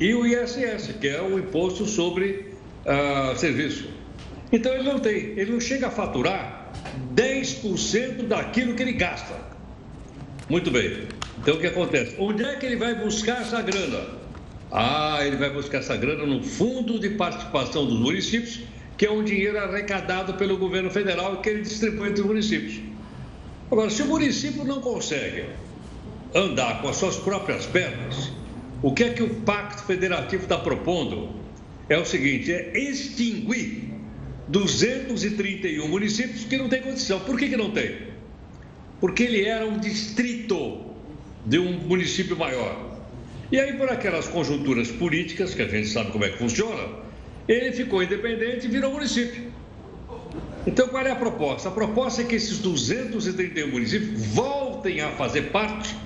[0.00, 2.54] e o ISS, que é o Imposto sobre
[2.86, 3.90] uh, Serviço.
[4.50, 6.72] Então, ele não tem, ele não chega a faturar
[7.14, 9.34] 10% daquilo que ele gasta.
[10.48, 11.06] Muito bem.
[11.42, 12.16] Então, o que acontece?
[12.18, 14.06] Onde é que ele vai buscar essa grana?
[14.72, 18.60] Ah, ele vai buscar essa grana no Fundo de Participação dos Municípios,
[18.96, 22.89] que é um dinheiro arrecadado pelo governo federal que ele distribui entre os municípios.
[23.70, 25.44] Agora, se o município não consegue
[26.34, 28.32] andar com as suas próprias pernas,
[28.82, 31.30] o que é que o Pacto Federativo está propondo?
[31.88, 33.90] É o seguinte: é extinguir
[34.48, 37.20] 231 municípios que não têm condição.
[37.20, 38.08] Por que, que não tem?
[39.00, 40.80] Porque ele era um distrito
[41.46, 42.90] de um município maior.
[43.52, 46.88] E aí, por aquelas conjunturas políticas, que a gente sabe como é que funciona,
[47.48, 49.50] ele ficou independente e virou município.
[50.66, 51.68] Então, qual é a proposta?
[51.68, 55.96] A proposta é que esses 231 municípios voltem a fazer parte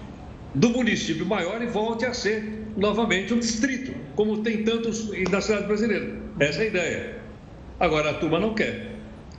[0.54, 5.66] do município maior e volte a ser novamente um distrito, como tem tantos na cidade
[5.66, 6.16] brasileira.
[6.38, 7.16] Essa é a ideia.
[7.80, 8.92] Agora, a turma não quer.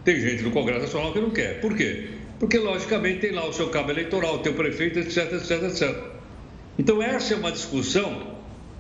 [0.03, 1.61] Tem gente no Congresso Nacional que não quer.
[1.61, 2.09] Por quê?
[2.37, 5.95] Porque, logicamente, tem lá o seu cabo eleitoral, tem o prefeito, etc, etc, etc.
[6.77, 8.35] Então, essa é uma discussão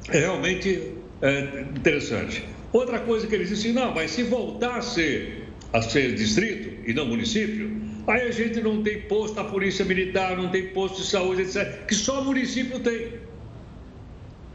[0.09, 2.43] realmente é, interessante.
[2.73, 5.44] Outra coisa que eles dizem, não, mas se voltar a ser
[5.75, 7.69] a ser distrito e não município,
[8.07, 11.85] aí a gente não tem posto da Polícia Militar, não tem posto de saúde, etc.,
[11.85, 13.09] que só município tem.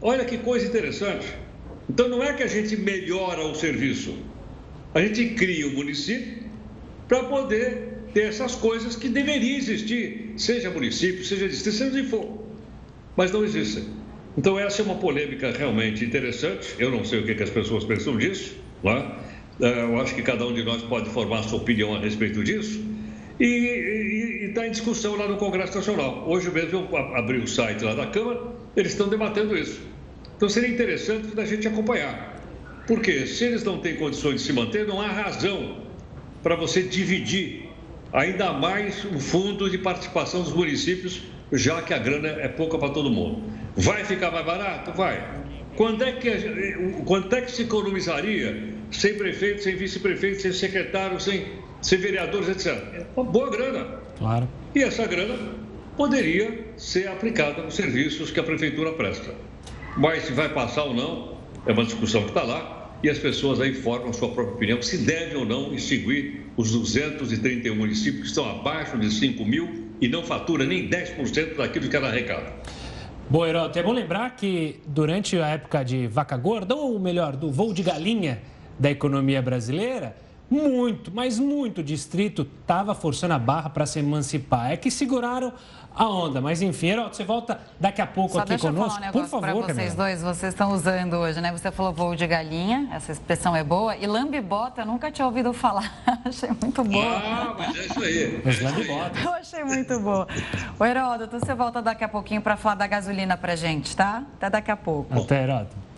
[0.01, 1.27] Olha que coisa interessante.
[1.87, 4.17] Então não é que a gente melhora o serviço,
[4.95, 6.41] a gente cria o município
[7.07, 12.43] para poder ter essas coisas que deveriam existir, seja município, seja distrito, seja onde for,
[13.15, 13.83] mas não existem.
[14.35, 16.73] Então essa é uma polêmica realmente interessante.
[16.79, 19.21] Eu não sei o que, que as pessoas pensam disso, lá.
[19.27, 19.30] É?
[19.61, 22.83] É, eu acho que cada um de nós pode formar sua opinião a respeito disso.
[23.39, 26.27] E está em discussão lá no Congresso Nacional.
[26.27, 28.41] Hoje mesmo eu abri o site lá da Câmara,
[28.75, 29.79] eles estão debatendo isso.
[30.35, 32.41] Então seria interessante a gente acompanhar.
[32.87, 35.77] Porque se eles não têm condições de se manter, não há razão
[36.41, 37.69] para você dividir
[38.11, 41.21] ainda mais o fundo de participação dos municípios,
[41.51, 43.43] já que a grana é pouca para todo mundo.
[43.77, 44.91] Vai ficar mais barato?
[44.93, 45.23] Vai.
[45.75, 46.31] Quando é que,
[47.05, 51.45] quanto é que se economizaria sem prefeito, sem vice-prefeito, sem secretário, sem,
[51.81, 52.67] sem vereadores, etc.
[52.93, 53.85] É uma boa grana.
[54.17, 54.47] Claro.
[54.75, 55.37] E essa grana
[55.97, 59.33] poderia ser aplicada nos serviços que a prefeitura presta.
[59.97, 63.59] Mas se vai passar ou não, é uma discussão que está lá e as pessoas
[63.59, 68.49] aí formam sua própria opinião se deve ou não extinguir os 231 municípios que estão
[68.49, 72.53] abaixo de 5 mil e não fatura nem 10% daquilo que ela arrecada.
[73.29, 77.51] Bom, Heroto, é bom lembrar que durante a época de vaca gorda, ou melhor, do
[77.51, 78.41] voo de galinha
[78.81, 80.15] da economia brasileira,
[80.49, 84.71] muito, mas muito distrito estava forçando a barra para se emancipar.
[84.71, 85.53] É que seguraram
[85.95, 86.41] a onda.
[86.41, 88.89] Mas enfim, Heroto, você volta daqui a pouco Só aqui deixa conosco.
[88.89, 91.51] Eu falar um Por favor, para vocês dois, vocês estão usando hoje, né?
[91.51, 93.95] Você falou voo de galinha, essa expressão é boa.
[93.95, 95.93] E lambibota, eu nunca tinha ouvido falar.
[96.25, 97.17] achei muito boa.
[97.17, 98.41] Ah, mas é isso aí.
[98.43, 99.19] Os lambibota.
[99.23, 100.27] Eu achei muito boa.
[100.79, 104.23] O Heródoto, você volta daqui a pouquinho para falar da gasolina para gente, tá?
[104.37, 105.17] Até daqui a pouco.
[105.17, 105.90] Até, Heroto.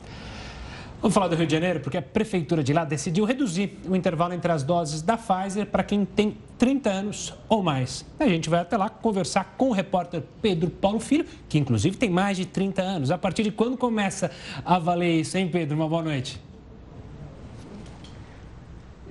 [1.03, 4.33] Vamos falar do Rio de Janeiro, porque a prefeitura de lá decidiu reduzir o intervalo
[4.33, 8.05] entre as doses da Pfizer para quem tem 30 anos ou mais.
[8.17, 12.09] A gente vai até lá conversar com o repórter Pedro Paulo Filho, que inclusive tem
[12.09, 13.11] mais de 30 anos.
[13.11, 14.31] A partir de quando começa
[14.63, 15.75] a valer isso, hein, Pedro?
[15.75, 16.39] Uma boa noite.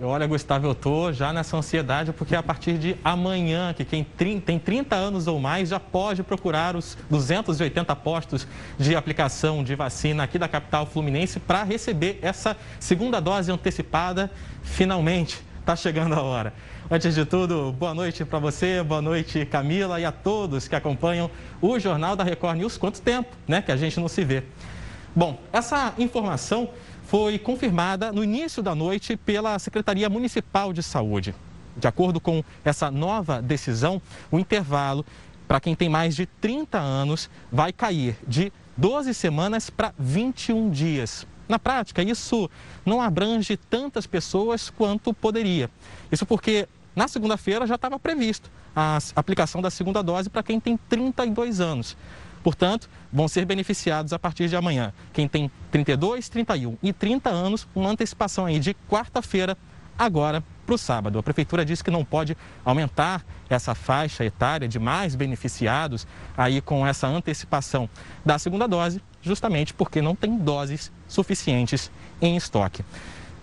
[0.05, 4.59] Olha, Gustavo, eu estou já nessa ansiedade porque a partir de amanhã, que quem tem
[4.59, 8.45] 30 anos ou mais já pode procurar os 280 postos
[8.77, 14.29] de aplicação de vacina aqui da capital fluminense para receber essa segunda dose antecipada.
[14.65, 16.53] Finalmente, está chegando a hora.
[16.91, 21.31] Antes de tudo, boa noite para você, boa noite Camila e a todos que acompanham
[21.61, 22.77] o Jornal da Record News.
[22.77, 24.43] Quanto tempo, né, que a gente não se vê.
[25.15, 26.71] Bom, essa informação
[27.07, 31.35] foi confirmada no início da noite pela Secretaria Municipal de Saúde.
[31.77, 35.05] De acordo com essa nova decisão, o intervalo
[35.49, 41.27] para quem tem mais de 30 anos vai cair de 12 semanas para 21 dias.
[41.49, 42.49] Na prática, isso
[42.85, 45.71] não abrange tantas pessoas quanto poderia.
[46.11, 50.77] Isso porque na segunda-feira já estava previsto a aplicação da segunda dose para quem tem
[50.89, 51.97] 32 anos.
[52.43, 54.93] Portanto, vão ser beneficiados a partir de amanhã.
[55.13, 59.57] Quem tem 32, 31 e 30 anos, uma antecipação aí de quarta-feira,
[59.99, 61.19] agora para o sábado.
[61.19, 66.87] A prefeitura disse que não pode aumentar essa faixa etária de mais beneficiados aí com
[66.87, 67.89] essa antecipação
[68.25, 72.85] da segunda dose, justamente porque não tem doses suficientes em estoque.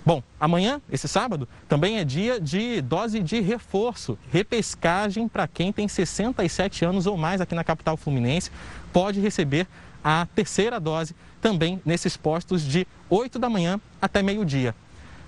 [0.05, 5.87] Bom, amanhã, esse sábado, também é dia de dose de reforço, repescagem para quem tem
[5.87, 8.49] 67 anos ou mais aqui na capital fluminense,
[8.93, 9.67] pode receber
[10.03, 14.73] a terceira dose também nesses postos de 8 da manhã até meio-dia.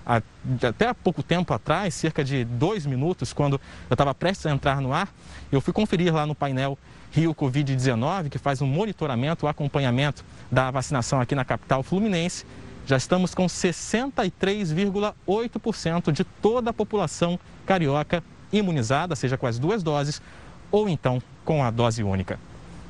[0.04, 4.80] Até há pouco tempo atrás, cerca de dois minutos, quando eu estava prestes a entrar
[4.80, 5.08] no ar,
[5.52, 6.76] eu fui conferir lá no painel
[7.12, 12.44] Rio Covid-19, que faz um monitoramento, o um acompanhamento da vacinação aqui na capital fluminense
[12.86, 20.22] já estamos com 63,8% de toda a população carioca imunizada, seja com as duas doses
[20.70, 22.38] ou então com a dose única.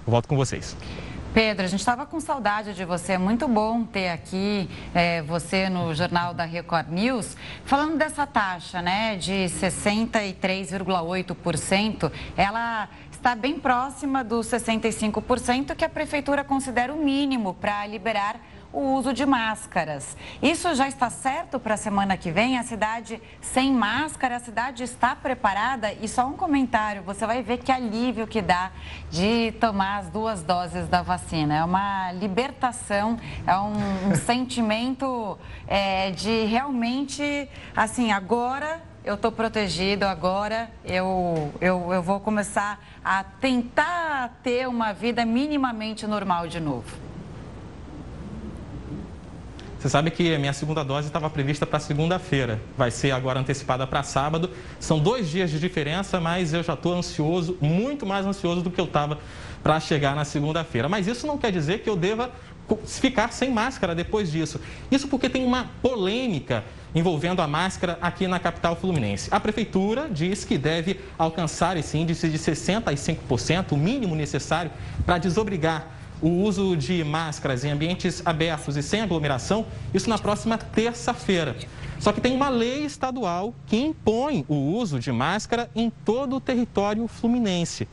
[0.07, 0.77] Volto com vocês.
[1.35, 3.13] Pedro, a gente estava com saudade de você.
[3.13, 7.39] É muito bom ter aqui é, você no Jornal da Record News.
[7.65, 16.45] Falando dessa taxa, né, de 63,8%, ela está bem próxima dos 65% que a prefeitura
[16.45, 18.39] considera o mínimo para liberar
[18.73, 20.17] o uso de máscaras.
[20.43, 22.59] Isso já está certo para a semana que vem?
[22.59, 25.93] A cidade sem máscara, a cidade está preparada?
[25.93, 28.71] E só um comentário: você vai ver que alívio que dá
[29.11, 31.57] de tomar as duas doses da vacina.
[31.57, 40.07] É uma libertação, é um, um sentimento é, de realmente, assim, agora eu estou protegido
[40.07, 47.12] agora, eu, eu, eu vou começar a tentar ter uma vida minimamente normal de novo.
[49.83, 53.85] Você sabe que a minha segunda dose estava prevista para segunda-feira, vai ser agora antecipada
[53.85, 54.49] para sábado.
[54.79, 58.81] São dois dias de diferença, mas eu já estou ansioso, muito mais ansioso do que
[58.81, 59.19] eu estava
[59.61, 60.89] para chegar na segunda-feira.
[60.89, 62.31] Mas isso não quer dizer que eu deva
[62.87, 64.61] ficar sem máscara depois disso.
[64.89, 66.63] Isso porque tem uma polêmica
[66.95, 69.31] envolvendo a máscara aqui na capital fluminense.
[69.33, 74.71] A prefeitura diz que deve alcançar esse índice de 65%, o mínimo necessário
[75.05, 80.57] para desobrigar o uso de máscaras em ambientes abertos e sem aglomeração, isso na próxima
[80.57, 81.57] terça-feira.
[81.99, 86.41] Só que tem uma lei estadual que impõe o uso de máscara em todo o
[86.41, 87.89] território fluminense.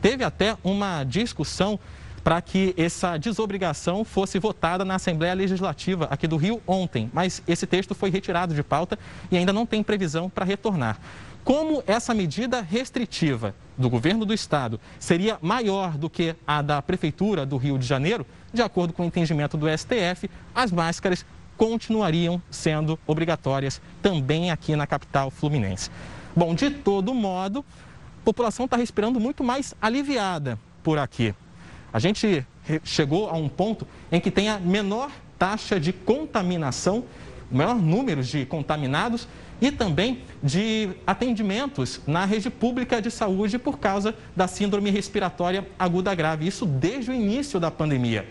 [0.00, 1.80] Teve até uma discussão
[2.22, 7.66] para que essa desobrigação fosse votada na Assembleia Legislativa aqui do Rio ontem, mas esse
[7.66, 8.98] texto foi retirado de pauta
[9.30, 10.98] e ainda não tem previsão para retornar.
[11.44, 17.44] Como essa medida restritiva do governo do estado seria maior do que a da prefeitura
[17.44, 21.24] do Rio de Janeiro, de acordo com o entendimento do STF, as máscaras
[21.56, 25.90] continuariam sendo obrigatórias também aqui na capital fluminense.
[26.34, 27.64] Bom, de todo modo,
[28.20, 31.34] a população está respirando muito mais aliviada por aqui.
[31.92, 32.44] A gente
[32.82, 37.04] chegou a um ponto em que tem a menor taxa de contaminação,
[37.50, 39.28] o maior número de contaminados
[39.60, 46.14] e também de atendimentos na rede pública de saúde por causa da síndrome respiratória aguda
[46.14, 46.46] grave.
[46.46, 48.26] Isso desde o início da pandemia.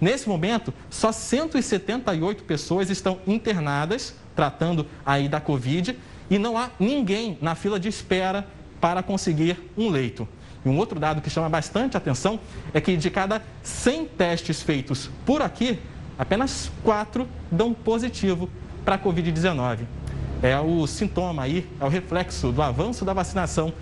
[0.00, 5.96] Nesse momento, só 178 pessoas estão internadas tratando aí da Covid
[6.28, 8.46] e não há ninguém na fila de espera
[8.80, 10.26] para conseguir um leito.
[10.64, 12.40] E um outro dado que chama bastante atenção
[12.72, 15.78] é que de cada 100 testes feitos por aqui,
[16.18, 18.48] apenas 4 dão positivo
[18.84, 20.01] para a Covid-19.
[20.42, 23.72] É o sintoma aí, é o reflexo do avanço da vacinação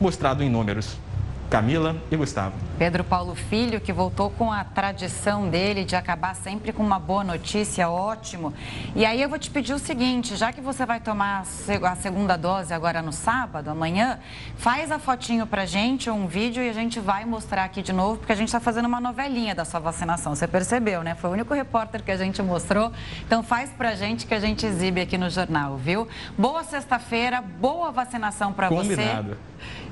[0.00, 0.96] mostrado em números.
[1.50, 2.54] Camila e Gustavo.
[2.78, 7.24] Pedro Paulo Filho, que voltou com a tradição dele de acabar sempre com uma boa
[7.24, 8.52] notícia, ótimo.
[8.94, 12.36] E aí eu vou te pedir o seguinte, já que você vai tomar a segunda
[12.36, 14.18] dose agora no sábado, amanhã,
[14.56, 18.18] faz a fotinho pra gente, um vídeo, e a gente vai mostrar aqui de novo,
[18.18, 20.34] porque a gente está fazendo uma novelinha da sua vacinação.
[20.34, 21.14] Você percebeu, né?
[21.14, 22.92] Foi o único repórter que a gente mostrou.
[23.24, 26.06] Então faz pra gente que a gente exibe aqui no jornal, viu?
[26.36, 28.96] Boa sexta-feira, boa vacinação para você.
[28.96, 29.38] Combinado.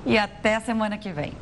[0.05, 1.33] E até a semana que vem.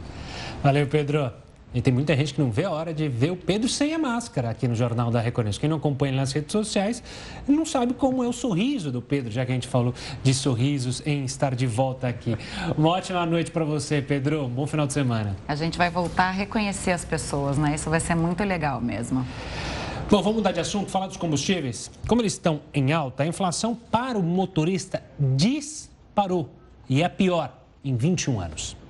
[0.63, 1.33] Valeu, Pedro.
[1.75, 3.99] E tem muita gente que não vê a hora de ver o Pedro sem a
[3.99, 5.59] máscara aqui no Jornal da Reconheço.
[5.59, 7.03] Quem não acompanha nas redes sociais
[7.49, 9.93] não sabe como é o sorriso do Pedro, já que a gente falou
[10.23, 12.37] de sorrisos em estar de volta aqui.
[12.77, 14.47] Uma ótima noite para você, Pedro.
[14.49, 15.35] Bom final de semana.
[15.49, 17.75] A gente vai voltar a reconhecer as pessoas, né?
[17.75, 19.27] Isso vai ser muito legal mesmo.
[20.11, 21.91] Bom, vamos mudar de assunto, falar dos combustíveis.
[22.07, 26.51] Como eles estão em alta, a inflação para o motorista disparou
[26.89, 27.51] e é pior
[27.83, 28.82] em 21 anos.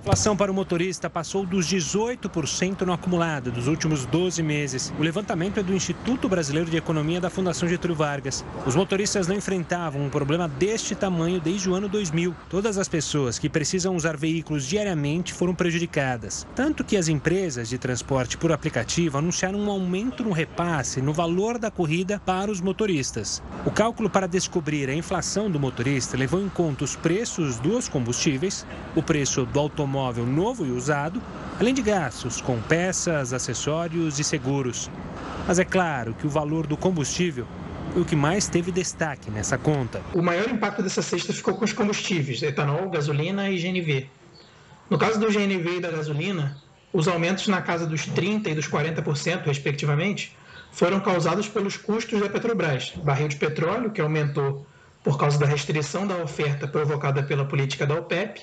[0.00, 4.90] A inflação para o motorista passou dos 18% no acumulado dos últimos 12 meses.
[4.98, 8.42] O levantamento é do Instituto Brasileiro de Economia da Fundação Getúlio Vargas.
[8.64, 12.34] Os motoristas não enfrentavam um problema deste tamanho desde o ano 2000.
[12.48, 16.46] Todas as pessoas que precisam usar veículos diariamente foram prejudicadas.
[16.54, 21.58] Tanto que as empresas de transporte por aplicativo anunciaram um aumento no repasse no valor
[21.58, 23.42] da corrida para os motoristas.
[23.66, 28.66] O cálculo para descobrir a inflação do motorista levou em conta os preços dos combustíveis,
[28.96, 31.20] o preço do automóvel automóvel novo e usado,
[31.58, 34.88] além de gastos com peças, acessórios e seguros.
[35.46, 37.46] Mas é claro que o valor do combustível
[37.92, 40.00] foi o que mais teve destaque nessa conta.
[40.14, 44.08] O maior impacto dessa sexta ficou com os combustíveis, etanol, gasolina e GNV.
[44.88, 46.56] No caso do GNV e da gasolina,
[46.92, 50.36] os aumentos na casa dos 30% e dos 40%, respectivamente,
[50.70, 52.92] foram causados pelos custos da Petrobras.
[53.02, 54.64] Barril de petróleo, que aumentou
[55.02, 58.42] por causa da restrição da oferta provocada pela política da OPEP,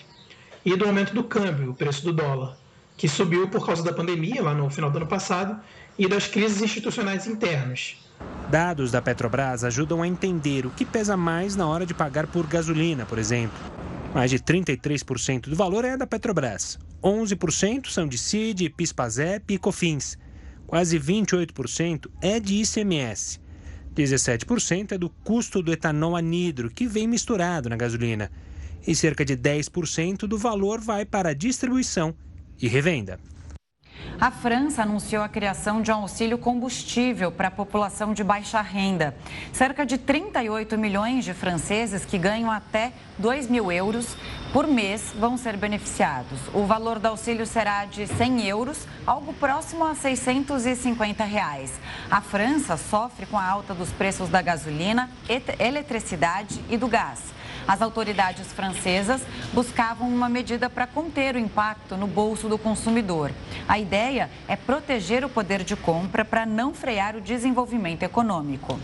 [0.66, 2.58] e do aumento do câmbio, o preço do dólar,
[2.96, 5.60] que subiu por causa da pandemia lá no final do ano passado
[5.98, 7.96] e das crises institucionais internas.
[8.50, 12.48] Dados da Petrobras ajudam a entender o que pesa mais na hora de pagar por
[12.48, 13.58] gasolina, por exemplo.
[14.14, 16.80] Mais de 33% do valor é da Petrobras.
[17.04, 20.18] 11% são de CID, PIS/PASEP e COFINS.
[20.66, 23.40] Quase 28% é de ICMS.
[23.94, 28.32] 17% é do custo do etanol anidro, que vem misturado na gasolina
[28.86, 32.14] e cerca de 10% do valor vai para distribuição
[32.62, 33.20] e revenda.
[34.20, 39.16] A França anunciou a criação de um auxílio combustível para a população de baixa renda.
[39.54, 44.18] Cerca de 38 milhões de franceses que ganham até 2 mil euros
[44.52, 46.40] por mês vão ser beneficiados.
[46.52, 51.80] O valor do auxílio será de 100 euros, algo próximo a 650 reais.
[52.10, 55.12] A França sofre com a alta dos preços da gasolina,
[55.60, 57.37] eletricidade e do gás.
[57.68, 59.22] As autoridades francesas
[59.54, 63.32] buscavam uma medida para conter o impacto no bolso do consumidor.
[63.68, 68.80] A ideia é proteger o poder de compra para não frear o desenvolvimento econômico.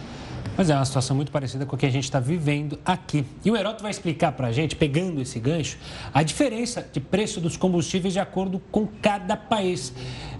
[0.55, 3.25] Mas é uma situação muito parecida com a que a gente está vivendo aqui.
[3.43, 5.77] E o Heroto vai explicar para a gente, pegando esse gancho,
[6.13, 9.91] a diferença de preço dos combustíveis de acordo com cada país.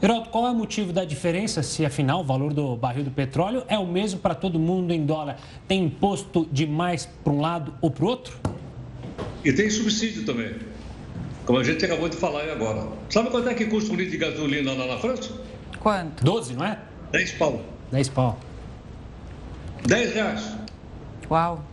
[0.02, 3.64] Heroto, qual é o motivo da diferença, se afinal o valor do barril do petróleo
[3.68, 5.38] é o mesmo para todo mundo em dólar?
[5.68, 8.38] Tem imposto demais para um lado ou para o outro?
[9.44, 10.54] E tem subsídio também,
[11.46, 12.88] como a gente acabou de falar aí agora.
[13.10, 15.32] Sabe quanto é que custa um litro de gasolina lá na França?
[15.80, 16.24] Quanto?
[16.24, 16.78] 12, não é?
[17.12, 17.62] 10 pau.
[17.92, 18.40] 10 pau.
[19.88, 20.56] 10 reais.
[21.30, 21.64] Uau.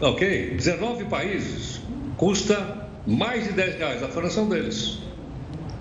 [0.00, 0.54] Ok?
[0.56, 1.80] 19 países
[2.16, 4.02] custa mais de 10 reais.
[4.02, 4.98] A França é um deles.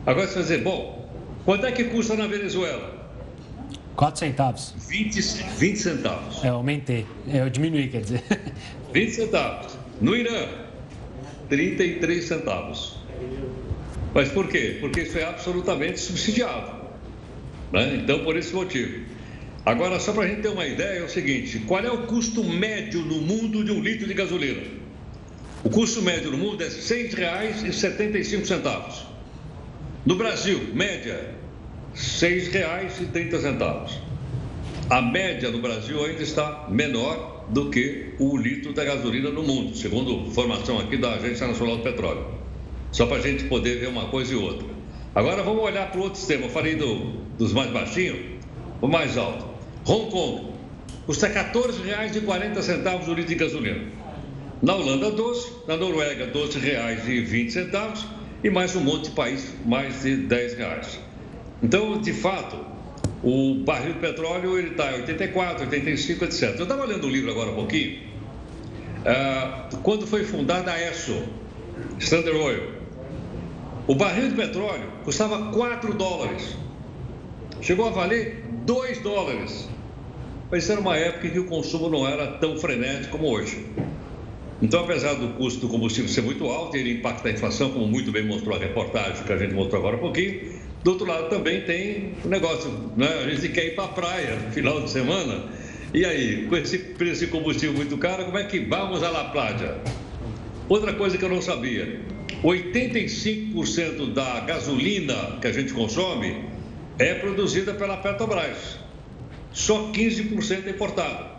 [0.05, 1.09] Agora você vai dizer, bom,
[1.43, 2.93] quanto é que custa na Venezuela?
[3.95, 4.73] 4 centavos.
[4.87, 5.21] 20,
[5.57, 6.43] 20 centavos.
[6.43, 7.05] É, eu aumentei.
[7.27, 8.23] É, eu diminuí, quer dizer.
[8.93, 9.77] 20 centavos.
[10.01, 10.47] No Irã,
[11.49, 12.97] 33 centavos.
[14.13, 14.77] Mas por quê?
[14.79, 16.71] Porque isso é absolutamente subsidiado.
[17.71, 17.95] Né?
[18.03, 19.05] Então, por esse motivo.
[19.65, 22.43] Agora, só para a gente ter uma ideia, é o seguinte: qual é o custo
[22.43, 24.61] médio no mundo de um litro de gasolina?
[25.63, 29.05] O custo médio no mundo é R$ 6,75.
[30.05, 31.31] No Brasil, média,
[31.93, 34.05] R$ 6,30.
[34.87, 39.75] A média no Brasil ainda está menor do que o litro da gasolina no mundo,
[39.75, 42.23] segundo informação aqui da Agência Nacional do Petróleo.
[42.91, 44.67] Só para a gente poder ver uma coisa e outra.
[45.15, 46.45] Agora vamos olhar para o outro sistema.
[46.45, 48.19] Eu falei do, dos mais baixinhos,
[48.79, 49.54] o mais alto.
[49.87, 50.53] Hong Kong
[51.05, 53.85] custa R$ 14,40 o litro de gasolina.
[54.61, 58.05] Na Holanda, 12, na Noruega, R$ 12,20
[58.43, 60.99] e mais um monte de país, mais de 10 reais.
[61.61, 62.57] Então, de fato,
[63.23, 66.55] o barril de petróleo está em 84, 85, etc.
[66.57, 67.99] Eu estava lendo um livro agora um pouquinho,
[69.01, 71.23] uh, quando foi fundada a ESSO,
[71.99, 72.71] Standard Oil.
[73.87, 76.55] O barril de petróleo custava 4 dólares.
[77.61, 79.74] Chegou a valer 2 dólares.
[80.51, 83.65] Mas era uma época em que o consumo não era tão frenético como hoje.
[84.61, 88.11] Então, apesar do custo do combustível ser muito alto, ele impacta a inflação, como muito
[88.11, 90.53] bem mostrou a reportagem que a gente mostrou agora um pouquinho.
[90.83, 93.07] Do outro lado também tem o negócio, né?
[93.25, 95.45] A gente quer ir para a praia no final de semana.
[95.93, 99.25] E aí, com esse preço de combustível muito caro, como é que vamos à La
[99.25, 99.77] Playa?
[100.69, 102.01] Outra coisa que eu não sabia:
[102.43, 106.45] 85% da gasolina que a gente consome
[106.99, 108.84] é produzida pela Petrobras.
[109.55, 111.31] Só 15% é importada.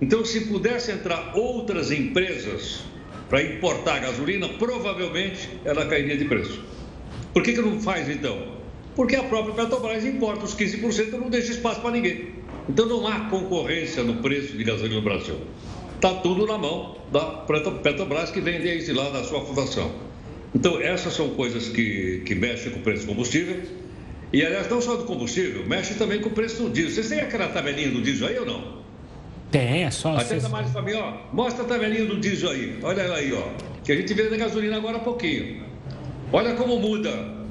[0.00, 2.84] Então, se pudesse entrar outras empresas
[3.28, 6.62] para importar gasolina, provavelmente ela cairia de preço.
[7.34, 8.54] Por que, que não faz então?
[8.94, 12.36] Porque a própria Petrobras importa os 15% e não deixa espaço para ninguém.
[12.68, 15.36] Então não há concorrência no preço de gasolina no Brasil.
[15.96, 17.20] Está tudo na mão da
[17.82, 19.92] Petrobras que vende isso lá da sua fundação.
[20.54, 23.60] Então essas são coisas que, que mexem com o preço do combustível.
[24.32, 26.90] E aliás, não só do combustível, mexe também com o preço do diesel.
[26.90, 28.76] Vocês têm aquela tabelinha do diesel aí ou não?
[29.50, 30.14] Tem, é só.
[30.16, 30.48] Até cês...
[30.48, 31.12] mais para mim, ó.
[31.32, 32.78] Mostra a tabelinha do diesel aí.
[32.82, 33.48] Olha ela aí, ó.
[33.84, 35.64] Que a gente vê da gasolina agora há pouquinho.
[36.32, 37.10] Olha como muda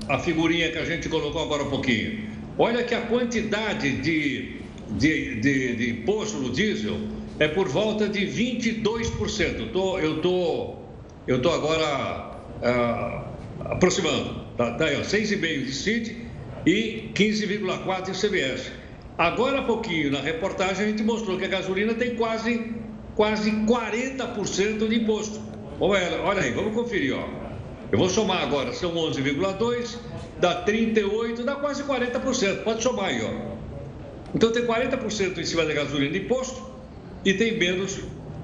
[0.09, 2.29] a figurinha que a gente colocou agora há pouquinho.
[2.57, 4.57] Olha que a quantidade de,
[4.91, 6.97] de, de, de imposto no diesel
[7.39, 9.59] é por volta de 22%.
[9.59, 10.75] Eu tô, eu tô,
[11.25, 13.25] eu tô agora ah,
[13.61, 14.45] aproximando.
[14.57, 16.24] Tá, tá aí, ó, 6,5% de CID
[16.65, 18.71] e 15,4% de CBS.
[19.17, 22.73] Agora há pouquinho, na reportagem, a gente mostrou que a gasolina tem quase,
[23.15, 25.39] quase 40% de imposto.
[25.79, 27.27] Olha, olha aí, vamos conferir, ó.
[27.91, 29.97] Eu vou somar agora, são 11,2,
[30.39, 32.63] dá 38, dá quase 40%.
[32.63, 33.55] Pode somar aí, ó.
[34.33, 36.61] Então tem 40% em cima da gasolina de imposto
[37.23, 37.99] e tem menos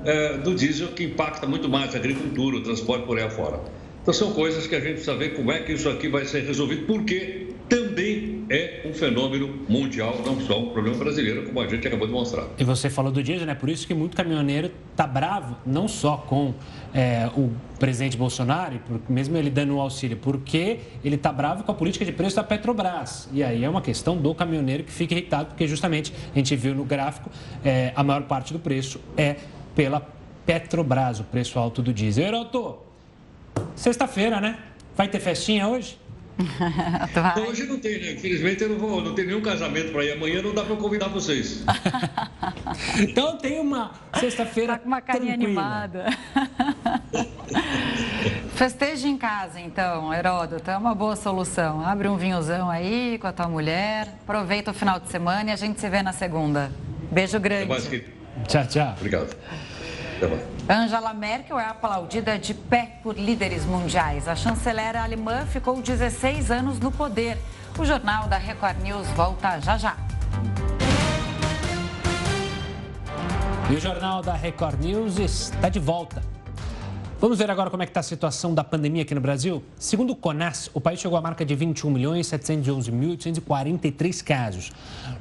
[0.06, 3.60] é, do diesel, que impacta muito mais a agricultura, o transporte por aí afora.
[4.02, 6.44] Então são coisas que a gente precisa ver como é que isso aqui vai ser
[6.44, 11.88] resolvido, porque também é um fenômeno mundial, não só um problema brasileiro, como a gente
[11.88, 12.46] acabou de mostrar.
[12.60, 13.56] E você falou do diesel, né?
[13.56, 16.54] Por isso que muito caminhoneiro está bravo, não só com
[16.94, 17.50] é, o
[17.80, 22.12] presidente Bolsonaro, mesmo ele dando o auxílio, porque ele está bravo com a política de
[22.12, 23.30] preço da Petrobras.
[23.32, 26.76] E aí é uma questão do caminhoneiro que fica irritado, porque justamente a gente viu
[26.76, 27.30] no gráfico,
[27.64, 29.38] é, a maior parte do preço é
[29.74, 30.06] pela
[30.46, 32.26] Petrobras, o preço alto do diesel.
[32.26, 32.80] Heroto,
[33.78, 34.58] sexta-feira, né?
[34.94, 36.02] Vai ter festinha hoje?
[37.48, 38.12] Hoje não tem, né?
[38.14, 40.14] Infelizmente eu não vou, não tenho nenhum casamento para ir.
[40.14, 41.64] Amanhã não dá para convidar vocês.
[43.00, 44.74] então tem uma sexta-feira.
[44.74, 45.62] Tá com uma carinha tranquila.
[45.62, 46.06] animada.
[48.56, 50.70] Festeje em casa, então, Heródoto.
[50.70, 51.86] É uma boa solução.
[51.86, 54.08] Abre um vinhozão aí com a tua mulher.
[54.24, 56.72] Aproveita o final de semana e a gente se vê na segunda.
[57.12, 58.06] Beijo grande.
[58.48, 58.96] Tchau, tchau.
[58.98, 59.36] Obrigado.
[60.70, 64.28] Angela Merkel é aplaudida de pé por líderes mundiais.
[64.28, 67.38] A chanceler alemã ficou 16 anos no poder.
[67.78, 69.98] O jornal da Record News volta já já.
[73.70, 76.31] E o jornal da Record News está de volta.
[77.22, 79.62] Vamos ver agora como é que está a situação da pandemia aqui no Brasil?
[79.78, 84.72] Segundo o CONAS, o país chegou à marca de 21.711.843 casos.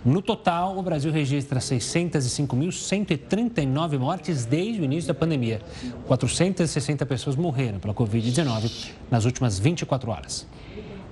[0.02, 5.60] No total, o Brasil registra 605.139 mortes desde o início da pandemia.
[6.06, 10.46] 460 pessoas morreram pela Covid-19 nas últimas 24 horas.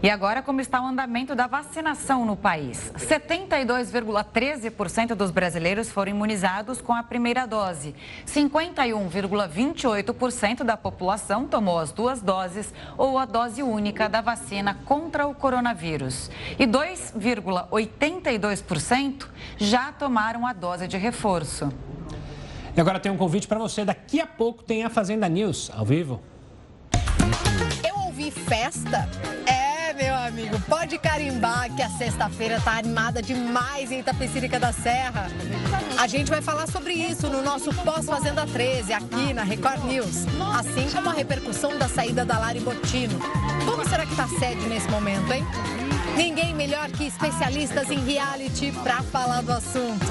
[0.00, 2.92] E agora, como está o andamento da vacinação no país?
[2.96, 7.96] 72,13% dos brasileiros foram imunizados com a primeira dose.
[8.24, 15.34] 51,28% da população tomou as duas doses ou a dose única da vacina contra o
[15.34, 16.30] coronavírus.
[16.56, 19.26] E 2,82%
[19.56, 21.72] já tomaram a dose de reforço.
[22.76, 23.84] E agora tem um convite para você.
[23.84, 26.22] Daqui a pouco tem a Fazenda News ao vivo.
[27.84, 29.08] Eu ouvi festa.
[29.44, 29.57] É
[30.38, 35.28] amigo, pode carimbar que a sexta-feira tá animada demais em Itapecerica da Serra.
[35.98, 40.26] A gente vai falar sobre isso no nosso Pós-Fazenda 13, aqui na Record News.
[40.56, 43.18] Assim como a repercussão da saída da Lari Botino.
[43.64, 45.44] Como será que tá a sede nesse momento, hein?
[46.16, 50.06] Ninguém melhor que especialistas em reality para falar do assunto.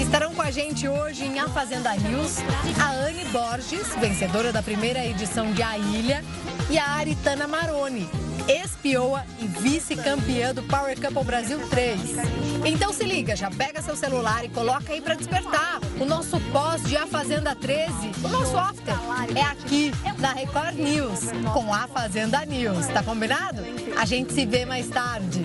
[0.00, 2.38] Estarão com a gente hoje em A Fazenda News
[2.80, 6.24] a Anne Borges, vencedora da primeira edição de A Ilha,
[6.70, 8.08] e a Aritana Maroni,
[8.46, 12.00] ex-pioa e vice-campeã do Power Couple Brasil 3.
[12.64, 15.80] Então se liga, já pega seu celular e coloca aí para despertar.
[15.98, 17.92] O nosso pós de A Fazenda 13,
[18.22, 18.94] o nosso after,
[19.34, 21.20] é aqui na Record News,
[21.52, 22.86] com A Fazenda News.
[22.88, 23.62] Tá combinado?
[23.96, 25.42] A gente se vê mais tarde.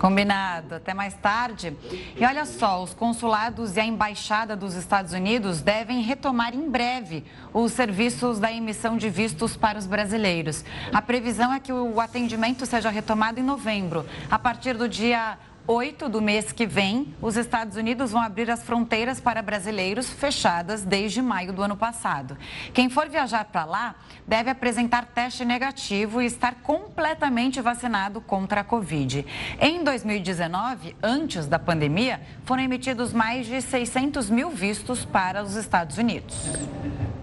[0.00, 0.76] Combinado.
[0.76, 1.76] Até mais tarde.
[2.16, 7.22] E olha só, os consulados e a embaixada dos Estados Unidos devem retomar em breve
[7.52, 10.64] os serviços da emissão de vistos para os brasileiros.
[10.90, 15.36] A previsão é que o atendimento seja retomado em novembro, a partir do dia
[15.66, 20.82] 8 do mês que vem, os Estados Unidos vão abrir as fronteiras para brasileiros fechadas
[20.82, 22.36] desde maio do ano passado.
[22.72, 23.94] Quem for viajar para lá
[24.26, 29.24] deve apresentar teste negativo e estar completamente vacinado contra a Covid.
[29.60, 35.98] Em 2019, antes da pandemia, foram emitidos mais de 600 mil vistos para os Estados
[35.98, 36.36] Unidos.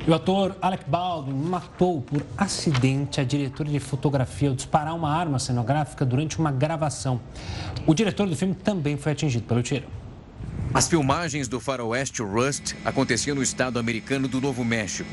[0.08, 5.38] O ator Alec Baldwin matou por acidente a diretora de fotografia ao disparar uma arma
[5.38, 7.20] cenográfica durante uma gravação.
[7.86, 9.88] O diretor do filme também foi atingido pelo tiro.
[10.74, 15.10] As filmagens do faroeste Rust aconteciam no estado americano do Novo México.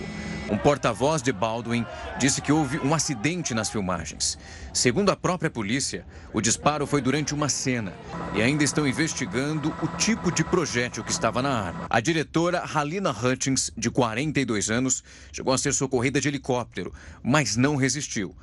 [0.50, 1.86] Um porta-voz de Baldwin
[2.18, 4.36] disse que houve um acidente nas filmagens.
[4.74, 6.04] Segundo a própria polícia,
[6.34, 7.94] o disparo foi durante uma cena
[8.34, 11.86] e ainda estão investigando o tipo de projétil que estava na arma.
[11.88, 15.02] A diretora Halina Hutchins, de 42 anos,
[15.32, 16.92] chegou a ser socorrida de helicóptero,
[17.22, 18.34] mas não resistiu.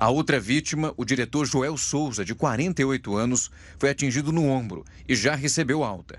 [0.00, 5.14] A outra vítima, o diretor Joel Souza, de 48 anos, foi atingido no ombro e
[5.14, 6.18] já recebeu alta.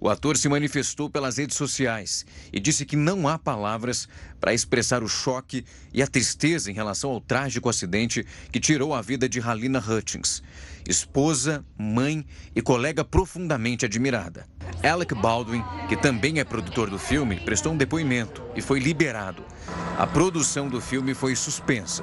[0.00, 4.08] O ator se manifestou pelas redes sociais e disse que não há palavras
[4.40, 5.64] para expressar o choque
[5.94, 10.42] e a tristeza em relação ao trágico acidente que tirou a vida de Halina Hutchins,
[10.88, 14.48] esposa, mãe e colega profundamente admirada.
[14.82, 19.44] Alec Baldwin, que também é produtor do filme, prestou um depoimento e foi liberado.
[19.96, 22.02] A produção do filme foi suspensa.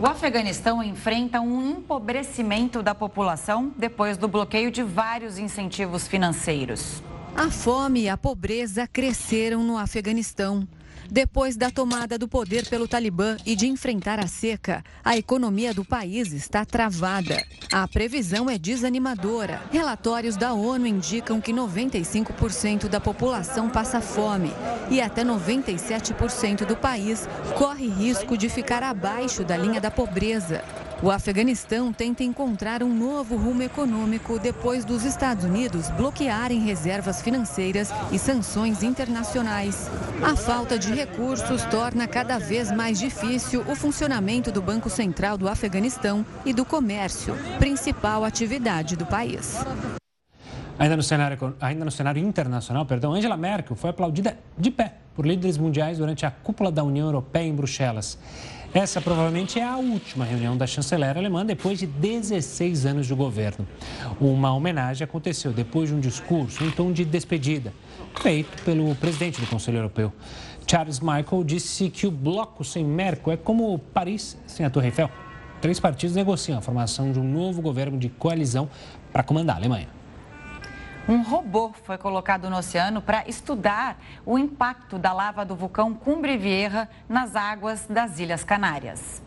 [0.00, 7.02] O Afeganistão enfrenta um empobrecimento da população depois do bloqueio de vários incentivos financeiros.
[7.36, 10.66] A fome e a pobreza cresceram no Afeganistão.
[11.10, 15.84] Depois da tomada do poder pelo Talibã e de enfrentar a seca, a economia do
[15.84, 17.44] país está travada.
[17.72, 19.60] A previsão é desanimadora.
[19.72, 24.52] Relatórios da ONU indicam que 95% da população passa fome
[24.88, 30.62] e até 97% do país corre risco de ficar abaixo da linha da pobreza.
[31.02, 37.90] O Afeganistão tenta encontrar um novo rumo econômico depois dos Estados Unidos bloquearem reservas financeiras
[38.12, 39.90] e sanções internacionais.
[40.22, 45.48] A falta de recursos torna cada vez mais difícil o funcionamento do Banco Central do
[45.48, 49.56] Afeganistão e do comércio, principal atividade do país.
[50.78, 55.26] Ainda no, cenário, ainda no cenário internacional, perdão, Angela Merkel foi aplaudida de pé por
[55.26, 58.18] líderes mundiais durante a cúpula da União Europeia em Bruxelas.
[58.72, 63.66] Essa provavelmente é a última reunião da chanceler alemã depois de 16 anos de governo.
[64.20, 67.72] Uma homenagem aconteceu depois de um discurso em tom de despedida,
[68.22, 70.12] feito pelo presidente do Conselho Europeu.
[70.68, 75.10] Charles Michael disse que o bloco sem Merkel é como Paris sem a Torre Eiffel.
[75.60, 78.70] Três partidos negociam a formação de um novo governo de coalizão
[79.12, 79.99] para comandar a Alemanha.
[81.08, 86.36] Um robô foi colocado no oceano para estudar o impacto da lava do vulcão Cumbre
[86.36, 89.20] Vieja nas águas das Ilhas Canárias.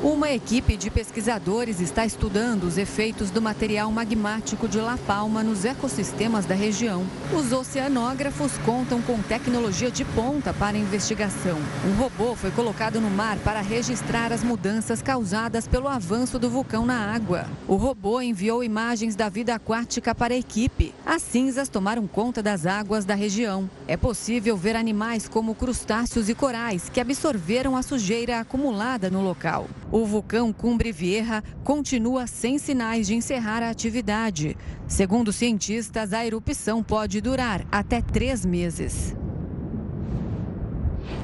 [0.00, 5.64] Uma equipe de pesquisadores está estudando os efeitos do material magmático de La Palma nos
[5.64, 7.04] ecossistemas da região.
[7.34, 11.58] Os oceanógrafos contam com tecnologia de ponta para investigação.
[11.84, 16.86] Um robô foi colocado no mar para registrar as mudanças causadas pelo avanço do vulcão
[16.86, 17.46] na água.
[17.66, 20.94] O robô enviou imagens da vida aquática para a equipe.
[21.04, 23.68] As cinzas tomaram conta das águas da região.
[23.88, 29.22] É possível ver animais como crustáceos e corais que absorveram a sujeira acumulada no
[29.58, 29.68] local.
[29.90, 34.56] O vulcão Cumbre Vieja continua sem sinais de encerrar a atividade.
[34.86, 39.14] Segundo cientistas, a erupção pode durar até três meses.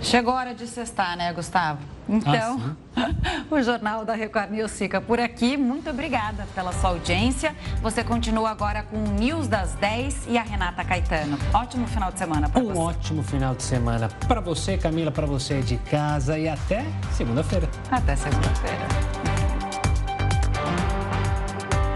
[0.00, 1.80] Chegou a hora de cestar, né, Gustavo?
[2.08, 3.10] Então, ah,
[3.50, 5.56] o Jornal da Record News fica por aqui.
[5.56, 7.54] Muito obrigada pela sua audiência.
[7.82, 11.38] Você continua agora com o News das 10 e a Renata Caetano.
[11.52, 12.78] Ótimo final de semana para um você.
[12.78, 17.68] Um ótimo final de semana para você, Camila, para você de casa e até segunda-feira.
[17.90, 19.33] Até segunda-feira.